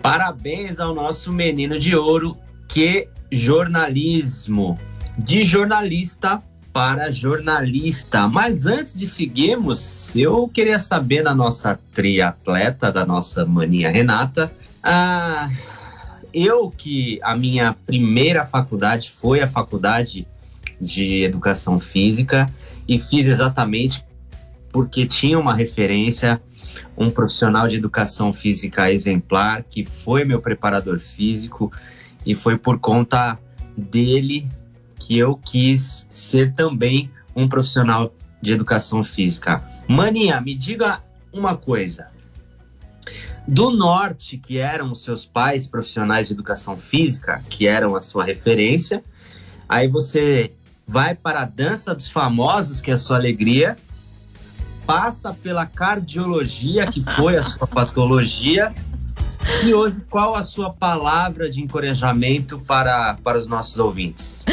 Parabéns 0.06 0.80
ao 0.80 0.94
nosso 0.94 1.34
menino 1.34 1.80
de 1.80 1.96
ouro, 1.96 2.38
que 2.68 3.08
jornalismo. 3.32 4.80
De 5.18 5.44
jornalista 5.44 6.44
para 6.72 7.12
jornalista. 7.12 8.28
Mas 8.28 8.68
antes 8.68 8.94
de 8.94 9.08
seguirmos, 9.08 10.15
eu 10.15 10.48
queria 10.48 10.78
saber 10.78 11.24
da 11.24 11.34
nossa 11.34 11.80
triatleta, 11.91 12.91
da 12.91 13.04
nossa 13.04 13.48
maninha 13.48 13.89
Renata, 13.89 14.52
ah, 14.84 15.50
eu 16.32 16.70
que 16.70 17.20
a 17.24 17.36
minha 17.36 17.74
primeira 17.74 18.46
faculdade 18.46 19.10
foi 19.10 19.41
a 19.41 19.48
faculdade 19.48 20.28
de 20.80 21.24
educação 21.24 21.80
física 21.80 22.48
e 22.88 23.00
fiz 23.00 23.26
exatamente 23.26 24.06
porque 24.72 25.08
tinha 25.08 25.39
uma 25.39 25.56
referência 25.56 26.39
um 26.97 27.10
profissional 27.10 27.67
de 27.67 27.77
educação 27.77 28.31
física 28.31 28.91
exemplar, 28.91 29.63
que 29.63 29.84
foi 29.84 30.23
meu 30.23 30.41
preparador 30.41 30.99
físico, 30.99 31.71
e 32.25 32.34
foi 32.34 32.58
por 32.58 32.79
conta 32.79 33.38
dele 33.77 34.47
que 34.99 35.17
eu 35.17 35.36
quis 35.36 36.08
ser 36.12 36.53
também 36.53 37.12
um 37.36 37.47
profissional 37.47 38.13
de 38.41 38.53
educação 38.53 39.03
física. 39.03 39.63
Maninha, 39.88 40.39
me 40.41 40.55
diga 40.55 41.03
uma 41.31 41.55
coisa. 41.55 42.08
Do 43.47 43.69
norte, 43.69 44.38
que 44.38 44.58
eram 44.58 44.91
os 44.91 45.03
seus 45.03 45.25
pais 45.25 45.67
profissionais 45.67 46.27
de 46.27 46.34
educação 46.34 46.77
física, 46.77 47.43
que 47.49 47.67
eram 47.67 47.95
a 47.95 48.01
sua 48.01 48.23
referência, 48.23 49.03
aí 49.69 49.88
você 49.88 50.53
vai 50.88 51.13
para 51.13 51.41
a 51.41 51.45
dança 51.45 51.93
dos 51.93 52.10
famosos, 52.10 52.81
que 52.81 52.89
é 52.89 52.95
a 52.95 52.97
sua 52.97 53.17
alegria, 53.17 53.75
passa 54.86 55.34
pela 55.34 55.65
cardiologia, 55.65 56.88
que 56.88 57.02
foi 57.02 57.36
a 57.36 57.43
sua 57.43 57.67
patologia. 57.67 58.74
E 59.63 59.74
hoje, 59.74 59.98
qual 60.10 60.36
a 60.36 60.43
sua 60.43 60.71
palavra 60.71 61.50
de 61.50 61.62
encorajamento 61.62 62.60
para, 62.60 63.15
para 63.24 63.38
os 63.38 63.48
nossos 63.48 63.78
ouvintes? 63.78 64.43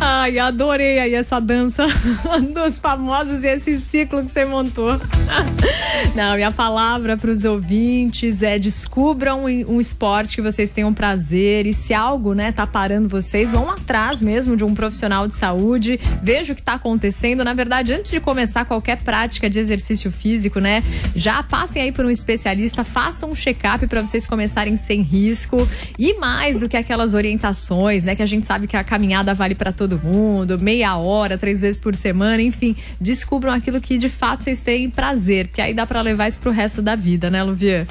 Ai, 0.00 0.38
adorei 0.38 1.00
aí 1.00 1.14
essa 1.14 1.40
dança 1.40 1.86
dos 2.54 2.78
famosos 2.78 3.42
e 3.42 3.48
esse 3.48 3.80
ciclo 3.80 4.24
que 4.24 4.30
você 4.30 4.44
montou. 4.44 4.92
Não, 6.14 6.36
minha 6.36 6.52
palavra 6.52 7.16
para 7.16 7.30
os 7.30 7.44
ouvintes 7.44 8.42
é 8.42 8.58
descubram 8.58 9.44
um 9.44 9.80
esporte 9.80 10.36
que 10.36 10.42
vocês 10.42 10.70
tenham 10.70 10.94
prazer 10.94 11.66
e 11.66 11.74
se 11.74 11.92
algo, 11.92 12.32
né, 12.32 12.52
tá 12.52 12.66
parando 12.66 13.08
vocês, 13.08 13.50
vão 13.50 13.70
atrás 13.70 14.22
mesmo 14.22 14.56
de 14.56 14.64
um 14.64 14.74
profissional 14.74 15.26
de 15.26 15.34
saúde, 15.34 15.98
veja 16.22 16.52
o 16.52 16.56
que 16.56 16.62
tá 16.62 16.74
acontecendo. 16.74 17.44
Na 17.44 17.52
verdade, 17.52 17.92
antes 17.92 18.12
de 18.12 18.20
começar 18.20 18.64
qualquer 18.64 19.02
prática 19.02 19.50
de 19.50 19.58
exercício 19.58 20.12
físico, 20.12 20.60
né, 20.60 20.82
já 21.16 21.42
passem 21.42 21.82
aí 21.82 21.92
por 21.92 22.04
um 22.04 22.10
especialista, 22.10 22.84
façam 22.84 23.30
um 23.30 23.34
check-up 23.34 23.84
para 23.88 24.00
vocês 24.00 24.26
começarem 24.26 24.76
sem 24.76 25.02
risco 25.02 25.56
e 25.98 26.14
mais 26.14 26.56
do 26.56 26.68
que 26.68 26.76
aquelas 26.76 27.14
orientações, 27.14 28.04
né, 28.04 28.14
que 28.14 28.22
a 28.22 28.26
gente 28.26 28.46
sabe 28.46 28.68
que 28.68 28.76
a 28.76 28.84
caminhada 28.84 29.34
vale 29.34 29.56
para 29.56 29.72
todo 29.72 29.87
mundo, 29.96 30.58
meia 30.58 30.96
hora, 30.96 31.38
três 31.38 31.60
vezes 31.60 31.80
por 31.80 31.94
semana, 31.94 32.42
enfim, 32.42 32.74
descubram 33.00 33.52
aquilo 33.52 33.80
que 33.80 33.96
de 33.96 34.08
fato 34.08 34.42
vocês 34.42 34.60
têm 34.60 34.90
prazer, 34.90 35.46
porque 35.46 35.62
aí 35.62 35.72
dá 35.72 35.86
para 35.86 36.02
levar 36.02 36.26
isso 36.26 36.40
pro 36.40 36.50
resto 36.50 36.82
da 36.82 36.96
vida, 36.96 37.30
né, 37.30 37.42
Luvier? 37.44 37.86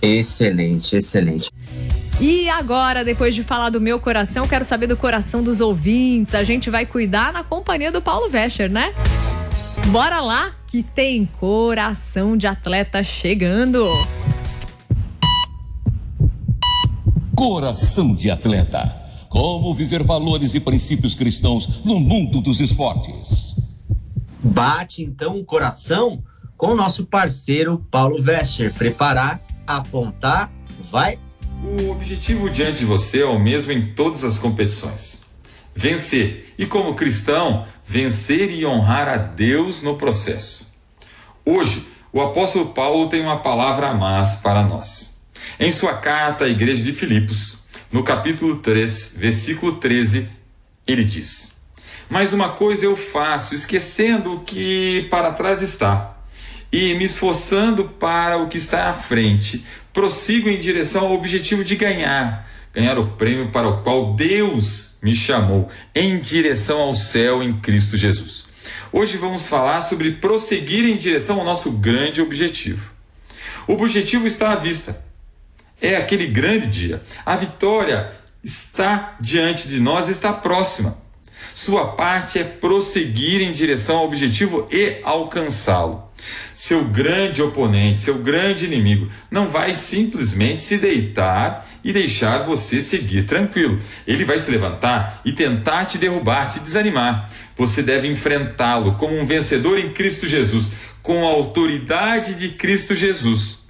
Excelente, 0.00 0.96
excelente. 0.96 1.50
E 2.20 2.48
agora, 2.48 3.04
depois 3.04 3.34
de 3.34 3.42
falar 3.42 3.68
do 3.68 3.80
meu 3.80 4.00
coração, 4.00 4.48
quero 4.48 4.64
saber 4.64 4.86
do 4.86 4.96
coração 4.96 5.42
dos 5.42 5.60
ouvintes. 5.60 6.34
A 6.34 6.44
gente 6.44 6.70
vai 6.70 6.86
cuidar 6.86 7.32
na 7.32 7.44
companhia 7.44 7.92
do 7.92 8.00
Paulo 8.00 8.30
Vescher, 8.30 8.70
né? 8.70 8.94
Bora 9.88 10.20
lá 10.20 10.52
que 10.66 10.82
tem 10.82 11.26
coração 11.38 12.36
de 12.36 12.46
atleta 12.46 13.02
chegando. 13.02 13.86
Coração 17.34 18.14
de 18.14 18.30
atleta. 18.30 19.05
Como 19.36 19.74
viver 19.74 20.02
valores 20.02 20.54
e 20.54 20.60
princípios 20.60 21.14
cristãos 21.14 21.84
no 21.84 22.00
mundo 22.00 22.40
dos 22.40 22.58
esportes. 22.58 23.54
Bate 24.42 25.02
então 25.02 25.38
o 25.38 25.44
coração 25.44 26.24
com 26.56 26.68
o 26.68 26.74
nosso 26.74 27.04
parceiro 27.04 27.86
Paulo 27.90 28.16
Vescher. 28.22 28.72
Preparar, 28.72 29.42
apontar, 29.66 30.50
vai. 30.90 31.18
O 31.62 31.90
objetivo 31.90 32.48
diante 32.48 32.78
de 32.78 32.86
você 32.86 33.20
é 33.20 33.26
o 33.26 33.38
mesmo 33.38 33.72
em 33.72 33.92
todas 33.92 34.24
as 34.24 34.38
competições: 34.38 35.26
vencer. 35.74 36.54
E 36.56 36.64
como 36.64 36.94
cristão, 36.94 37.66
vencer 37.86 38.50
e 38.50 38.64
honrar 38.64 39.06
a 39.06 39.18
Deus 39.18 39.82
no 39.82 39.96
processo. 39.96 40.66
Hoje, 41.44 41.86
o 42.10 42.22
apóstolo 42.22 42.70
Paulo 42.70 43.06
tem 43.10 43.20
uma 43.20 43.40
palavra 43.40 43.88
a 43.88 43.94
mais 43.94 44.36
para 44.36 44.62
nós. 44.62 45.20
Em 45.60 45.70
sua 45.70 45.92
carta 45.92 46.46
à 46.46 46.48
igreja 46.48 46.82
de 46.82 46.94
Filipos, 46.94 47.55
no 47.90 48.02
capítulo 48.02 48.56
3, 48.56 49.14
versículo 49.16 49.76
13, 49.76 50.28
ele 50.86 51.04
diz: 51.04 51.60
Mas 52.08 52.32
uma 52.32 52.50
coisa 52.50 52.84
eu 52.84 52.96
faço, 52.96 53.54
esquecendo 53.54 54.34
o 54.34 54.40
que 54.40 55.06
para 55.10 55.32
trás 55.32 55.62
está 55.62 56.16
e 56.72 56.94
me 56.94 57.04
esforçando 57.04 57.84
para 57.84 58.38
o 58.38 58.48
que 58.48 58.58
está 58.58 58.90
à 58.90 58.92
frente, 58.92 59.64
prossigo 59.92 60.48
em 60.48 60.58
direção 60.58 61.06
ao 61.06 61.14
objetivo 61.14 61.64
de 61.64 61.76
ganhar, 61.76 62.50
ganhar 62.74 62.98
o 62.98 63.12
prêmio 63.12 63.50
para 63.50 63.68
o 63.68 63.82
qual 63.82 64.14
Deus 64.14 64.98
me 65.02 65.14
chamou, 65.14 65.68
em 65.94 66.18
direção 66.18 66.80
ao 66.80 66.94
céu 66.94 67.42
em 67.42 67.58
Cristo 67.60 67.96
Jesus. 67.96 68.46
Hoje 68.92 69.16
vamos 69.16 69.46
falar 69.46 69.80
sobre 69.82 70.12
prosseguir 70.12 70.84
em 70.84 70.96
direção 70.96 71.38
ao 71.38 71.44
nosso 71.44 71.72
grande 71.72 72.20
objetivo. 72.20 72.92
O 73.66 73.72
objetivo 73.72 74.26
está 74.26 74.52
à 74.52 74.56
vista. 74.56 75.05
É 75.80 75.96
aquele 75.96 76.26
grande 76.26 76.66
dia. 76.66 77.02
A 77.24 77.36
vitória 77.36 78.10
está 78.42 79.16
diante 79.20 79.68
de 79.68 79.80
nós, 79.80 80.08
está 80.08 80.32
próxima. 80.32 80.96
Sua 81.54 81.88
parte 81.88 82.38
é 82.38 82.44
prosseguir 82.44 83.40
em 83.40 83.52
direção 83.52 83.98
ao 83.98 84.06
objetivo 84.06 84.68
e 84.70 84.98
alcançá-lo. 85.02 86.06
Seu 86.54 86.84
grande 86.84 87.42
oponente, 87.42 88.00
seu 88.00 88.18
grande 88.18 88.64
inimigo, 88.64 89.10
não 89.30 89.48
vai 89.48 89.74
simplesmente 89.74 90.62
se 90.62 90.78
deitar 90.78 91.66
e 91.84 91.92
deixar 91.92 92.38
você 92.38 92.80
seguir 92.80 93.24
tranquilo. 93.24 93.78
Ele 94.06 94.24
vai 94.24 94.38
se 94.38 94.50
levantar 94.50 95.20
e 95.24 95.32
tentar 95.32 95.84
te 95.84 95.98
derrubar, 95.98 96.50
te 96.50 96.60
desanimar. 96.60 97.30
Você 97.56 97.82
deve 97.82 98.08
enfrentá-lo 98.08 98.94
como 98.94 99.18
um 99.18 99.26
vencedor 99.26 99.78
em 99.78 99.92
Cristo 99.92 100.26
Jesus, 100.26 100.72
com 101.02 101.26
a 101.26 101.30
autoridade 101.30 102.34
de 102.34 102.50
Cristo 102.50 102.94
Jesus. 102.94 103.65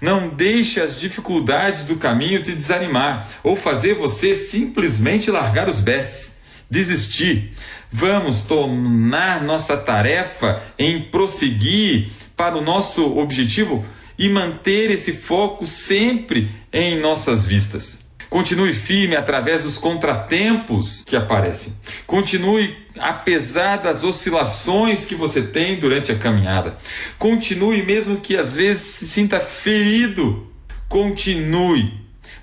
Não 0.00 0.28
deixe 0.28 0.80
as 0.80 0.98
dificuldades 0.98 1.84
do 1.84 1.96
caminho 1.96 2.42
te 2.42 2.52
desanimar 2.52 3.28
ou 3.42 3.56
fazer 3.56 3.94
você 3.94 4.34
simplesmente 4.34 5.30
largar 5.30 5.68
os 5.68 5.80
bestes, 5.80 6.38
desistir. 6.70 7.52
Vamos 7.90 8.42
tornar 8.42 9.42
nossa 9.42 9.76
tarefa 9.76 10.62
em 10.78 11.02
prosseguir 11.02 12.10
para 12.36 12.56
o 12.56 12.62
nosso 12.62 13.18
objetivo 13.18 13.84
e 14.18 14.28
manter 14.28 14.90
esse 14.90 15.12
foco 15.12 15.66
sempre 15.66 16.50
em 16.72 16.98
nossas 16.98 17.44
vistas. 17.44 18.07
Continue 18.30 18.72
firme 18.72 19.16
através 19.16 19.62
dos 19.62 19.78
contratempos 19.78 21.02
que 21.06 21.16
aparecem. 21.16 21.72
Continue 22.06 22.76
apesar 22.98 23.76
das 23.76 24.04
oscilações 24.04 25.04
que 25.04 25.14
você 25.14 25.42
tem 25.42 25.76
durante 25.76 26.12
a 26.12 26.18
caminhada. 26.18 26.76
Continue 27.18 27.82
mesmo 27.82 28.18
que 28.18 28.36
às 28.36 28.54
vezes 28.54 28.82
se 28.82 29.08
sinta 29.08 29.40
ferido. 29.40 30.46
Continue. 30.88 31.92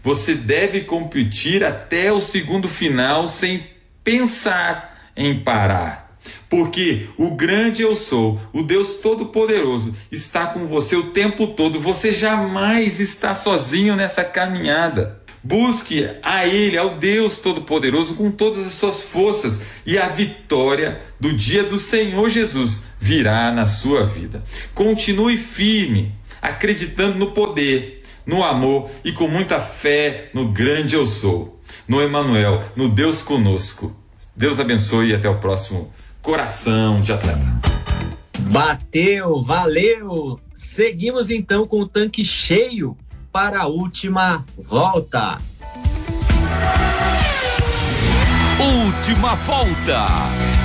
Você 0.01 0.33
deve 0.33 0.81
competir 0.81 1.63
até 1.63 2.11
o 2.11 2.21
segundo 2.21 2.67
final 2.67 3.27
sem 3.27 3.67
pensar 4.03 5.11
em 5.15 5.39
parar. 5.39 6.17
Porque 6.49 7.07
o 7.17 7.31
grande 7.31 7.81
eu 7.81 7.95
sou, 7.95 8.39
o 8.53 8.63
Deus 8.63 8.95
Todo-Poderoso, 8.95 9.95
está 10.11 10.47
com 10.47 10.67
você 10.67 10.95
o 10.95 11.11
tempo 11.11 11.47
todo. 11.47 11.79
Você 11.79 12.11
jamais 12.11 12.99
está 12.99 13.33
sozinho 13.33 13.95
nessa 13.95 14.23
caminhada. 14.23 15.24
Busque 15.45 16.09
a 16.23 16.47
Ele, 16.47 16.75
ao 16.75 16.97
Deus 16.97 17.37
Todo-Poderoso, 17.37 18.15
com 18.15 18.31
todas 18.31 18.65
as 18.65 18.71
suas 18.71 19.03
forças, 19.03 19.59
e 19.85 19.95
a 19.95 20.07
vitória 20.07 20.99
do 21.19 21.31
dia 21.31 21.63
do 21.63 21.77
Senhor 21.77 22.31
Jesus 22.31 22.81
virá 22.99 23.51
na 23.51 23.63
sua 23.63 24.07
vida. 24.07 24.43
Continue 24.73 25.37
firme, 25.37 26.11
acreditando 26.41 27.19
no 27.19 27.29
poder, 27.29 28.01
no 28.25 28.43
amor 28.43 28.89
e 29.03 29.11
com 29.11 29.27
muita 29.27 29.59
fé 29.59 30.31
no 30.33 30.47
grande 30.51 30.95
eu 30.95 31.05
sou, 31.05 31.61
no 31.87 32.01
Emanuel, 32.01 32.63
no 32.75 32.89
Deus 32.89 33.21
conosco. 33.21 33.95
Deus 34.35 34.59
abençoe 34.59 35.09
e 35.09 35.13
até 35.13 35.29
o 35.29 35.37
próximo 35.37 35.93
Coração 36.23 37.01
de 37.01 37.13
Atleta. 37.13 37.45
Bateu, 38.39 39.39
valeu! 39.41 40.39
Seguimos 40.55 41.29
então 41.29 41.67
com 41.67 41.81
o 41.81 41.87
tanque 41.87 42.25
cheio 42.25 42.97
para 43.35 43.63
a 43.63 43.67
última 43.67 44.45
volta. 44.57 45.39
Última 48.57 49.35
volta. 49.35 50.64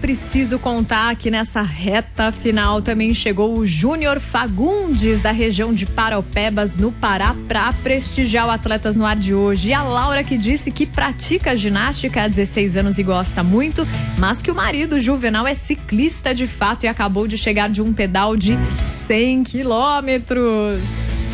Preciso 0.00 0.58
contar 0.58 1.14
que 1.16 1.30
nessa 1.30 1.62
reta 1.62 2.32
final 2.32 2.82
também 2.82 3.14
chegou 3.14 3.56
o 3.56 3.66
Júnior 3.66 4.18
Fagundes, 4.18 5.22
da 5.22 5.30
região 5.30 5.72
de 5.72 5.86
Paraupebas, 5.86 6.76
no 6.76 6.90
Pará, 6.90 7.34
para 7.46 7.72
prestigiar 7.72 8.46
o 8.46 8.50
Atletas 8.50 8.96
no 8.96 9.06
Ar 9.06 9.16
de 9.16 9.32
hoje. 9.32 9.68
E 9.68 9.72
a 9.72 9.82
Laura 9.82 10.24
que 10.24 10.36
disse 10.36 10.70
que 10.70 10.84
pratica 10.84 11.56
ginástica 11.56 12.22
há 12.22 12.28
16 12.28 12.76
anos 12.76 12.98
e 12.98 13.02
gosta 13.02 13.42
muito, 13.42 13.86
mas 14.18 14.42
que 14.42 14.50
o 14.50 14.54
marido 14.54 15.00
Juvenal 15.00 15.46
é 15.46 15.54
ciclista 15.54 16.34
de 16.34 16.46
fato 16.46 16.84
e 16.84 16.88
acabou 16.88 17.26
de 17.26 17.38
chegar 17.38 17.68
de 17.68 17.80
um 17.80 17.94
pedal 17.94 18.36
de 18.36 18.58
100 19.06 19.44
quilômetros. 19.44 20.80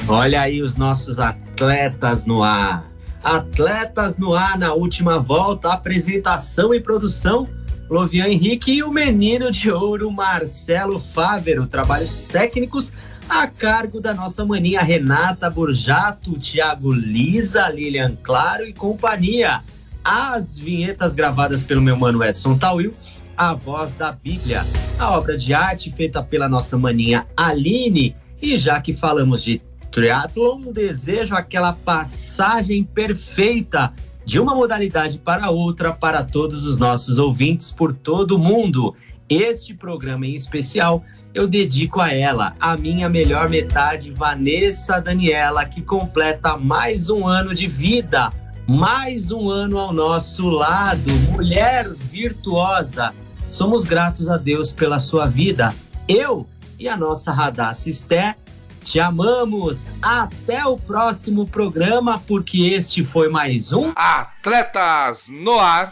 Olha 0.06 0.42
aí 0.42 0.60
os 0.60 0.76
nossos 0.76 1.18
atletas 1.18 2.26
no 2.26 2.42
ar. 2.42 2.84
Atletas 3.22 4.18
no 4.18 4.34
ar 4.34 4.58
na 4.58 4.74
última 4.74 5.18
volta, 5.18 5.72
apresentação 5.72 6.74
e 6.74 6.80
produção. 6.80 7.48
Lovian 7.92 8.26
Henrique 8.26 8.72
e 8.72 8.82
o 8.82 8.90
menino 8.90 9.50
de 9.50 9.70
ouro 9.70 10.10
Marcelo 10.10 10.98
Fávero. 10.98 11.66
Trabalhos 11.66 12.22
técnicos 12.24 12.94
a 13.28 13.46
cargo 13.46 14.00
da 14.00 14.14
nossa 14.14 14.46
maninha 14.46 14.80
Renata 14.80 15.50
Burjato, 15.50 16.38
Thiago 16.38 16.90
Lisa, 16.90 17.68
Lilian 17.68 18.16
Claro 18.22 18.66
e 18.66 18.72
companhia. 18.72 19.60
As 20.02 20.56
vinhetas 20.56 21.14
gravadas 21.14 21.62
pelo 21.62 21.82
meu 21.82 21.94
mano 21.94 22.24
Edson 22.24 22.56
Tawil, 22.56 22.94
a 23.36 23.52
voz 23.52 23.92
da 23.92 24.10
Bíblia, 24.10 24.62
a 24.98 25.10
obra 25.10 25.36
de 25.36 25.52
arte 25.52 25.92
feita 25.92 26.22
pela 26.22 26.48
nossa 26.48 26.78
maninha 26.78 27.26
Aline. 27.36 28.16
E 28.40 28.56
já 28.56 28.80
que 28.80 28.94
falamos 28.94 29.42
de 29.44 29.60
triatlon, 29.90 30.72
desejo 30.72 31.34
aquela 31.34 31.74
passagem 31.74 32.84
perfeita 32.84 33.92
de 34.24 34.40
uma 34.40 34.54
modalidade 34.54 35.18
para 35.18 35.50
outra 35.50 35.92
para 35.92 36.22
todos 36.22 36.64
os 36.64 36.78
nossos 36.78 37.18
ouvintes 37.18 37.70
por 37.70 37.92
todo 37.92 38.36
o 38.36 38.38
mundo. 38.38 38.94
Este 39.28 39.74
programa 39.74 40.26
em 40.26 40.34
especial 40.34 41.04
eu 41.34 41.48
dedico 41.48 42.00
a 42.00 42.12
ela, 42.12 42.54
a 42.60 42.76
minha 42.76 43.08
melhor 43.08 43.48
metade, 43.48 44.10
Vanessa 44.10 45.00
Daniela, 45.00 45.64
que 45.64 45.80
completa 45.80 46.58
mais 46.58 47.08
um 47.08 47.26
ano 47.26 47.54
de 47.54 47.66
vida, 47.66 48.30
mais 48.68 49.30
um 49.30 49.48
ano 49.48 49.78
ao 49.78 49.92
nosso 49.94 50.50
lado. 50.50 51.10
Mulher 51.30 51.88
virtuosa, 51.88 53.14
somos 53.48 53.84
gratos 53.84 54.28
a 54.28 54.36
Deus 54.36 54.74
pela 54.74 54.98
sua 54.98 55.26
vida. 55.26 55.74
Eu 56.06 56.46
e 56.78 56.86
a 56.86 56.98
nossa 56.98 57.32
Radassa 57.32 57.88
Esté 57.88 58.36
te 58.82 59.00
amamos. 59.00 59.86
Até 60.00 60.64
o 60.66 60.76
próximo 60.76 61.46
programa, 61.46 62.20
porque 62.26 62.74
este 62.74 63.04
foi 63.04 63.28
mais 63.28 63.72
um 63.72 63.92
Atletas 63.94 65.28
no 65.28 65.58
Ar. 65.58 65.91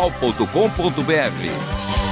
transmundial.com.br. 0.09 2.10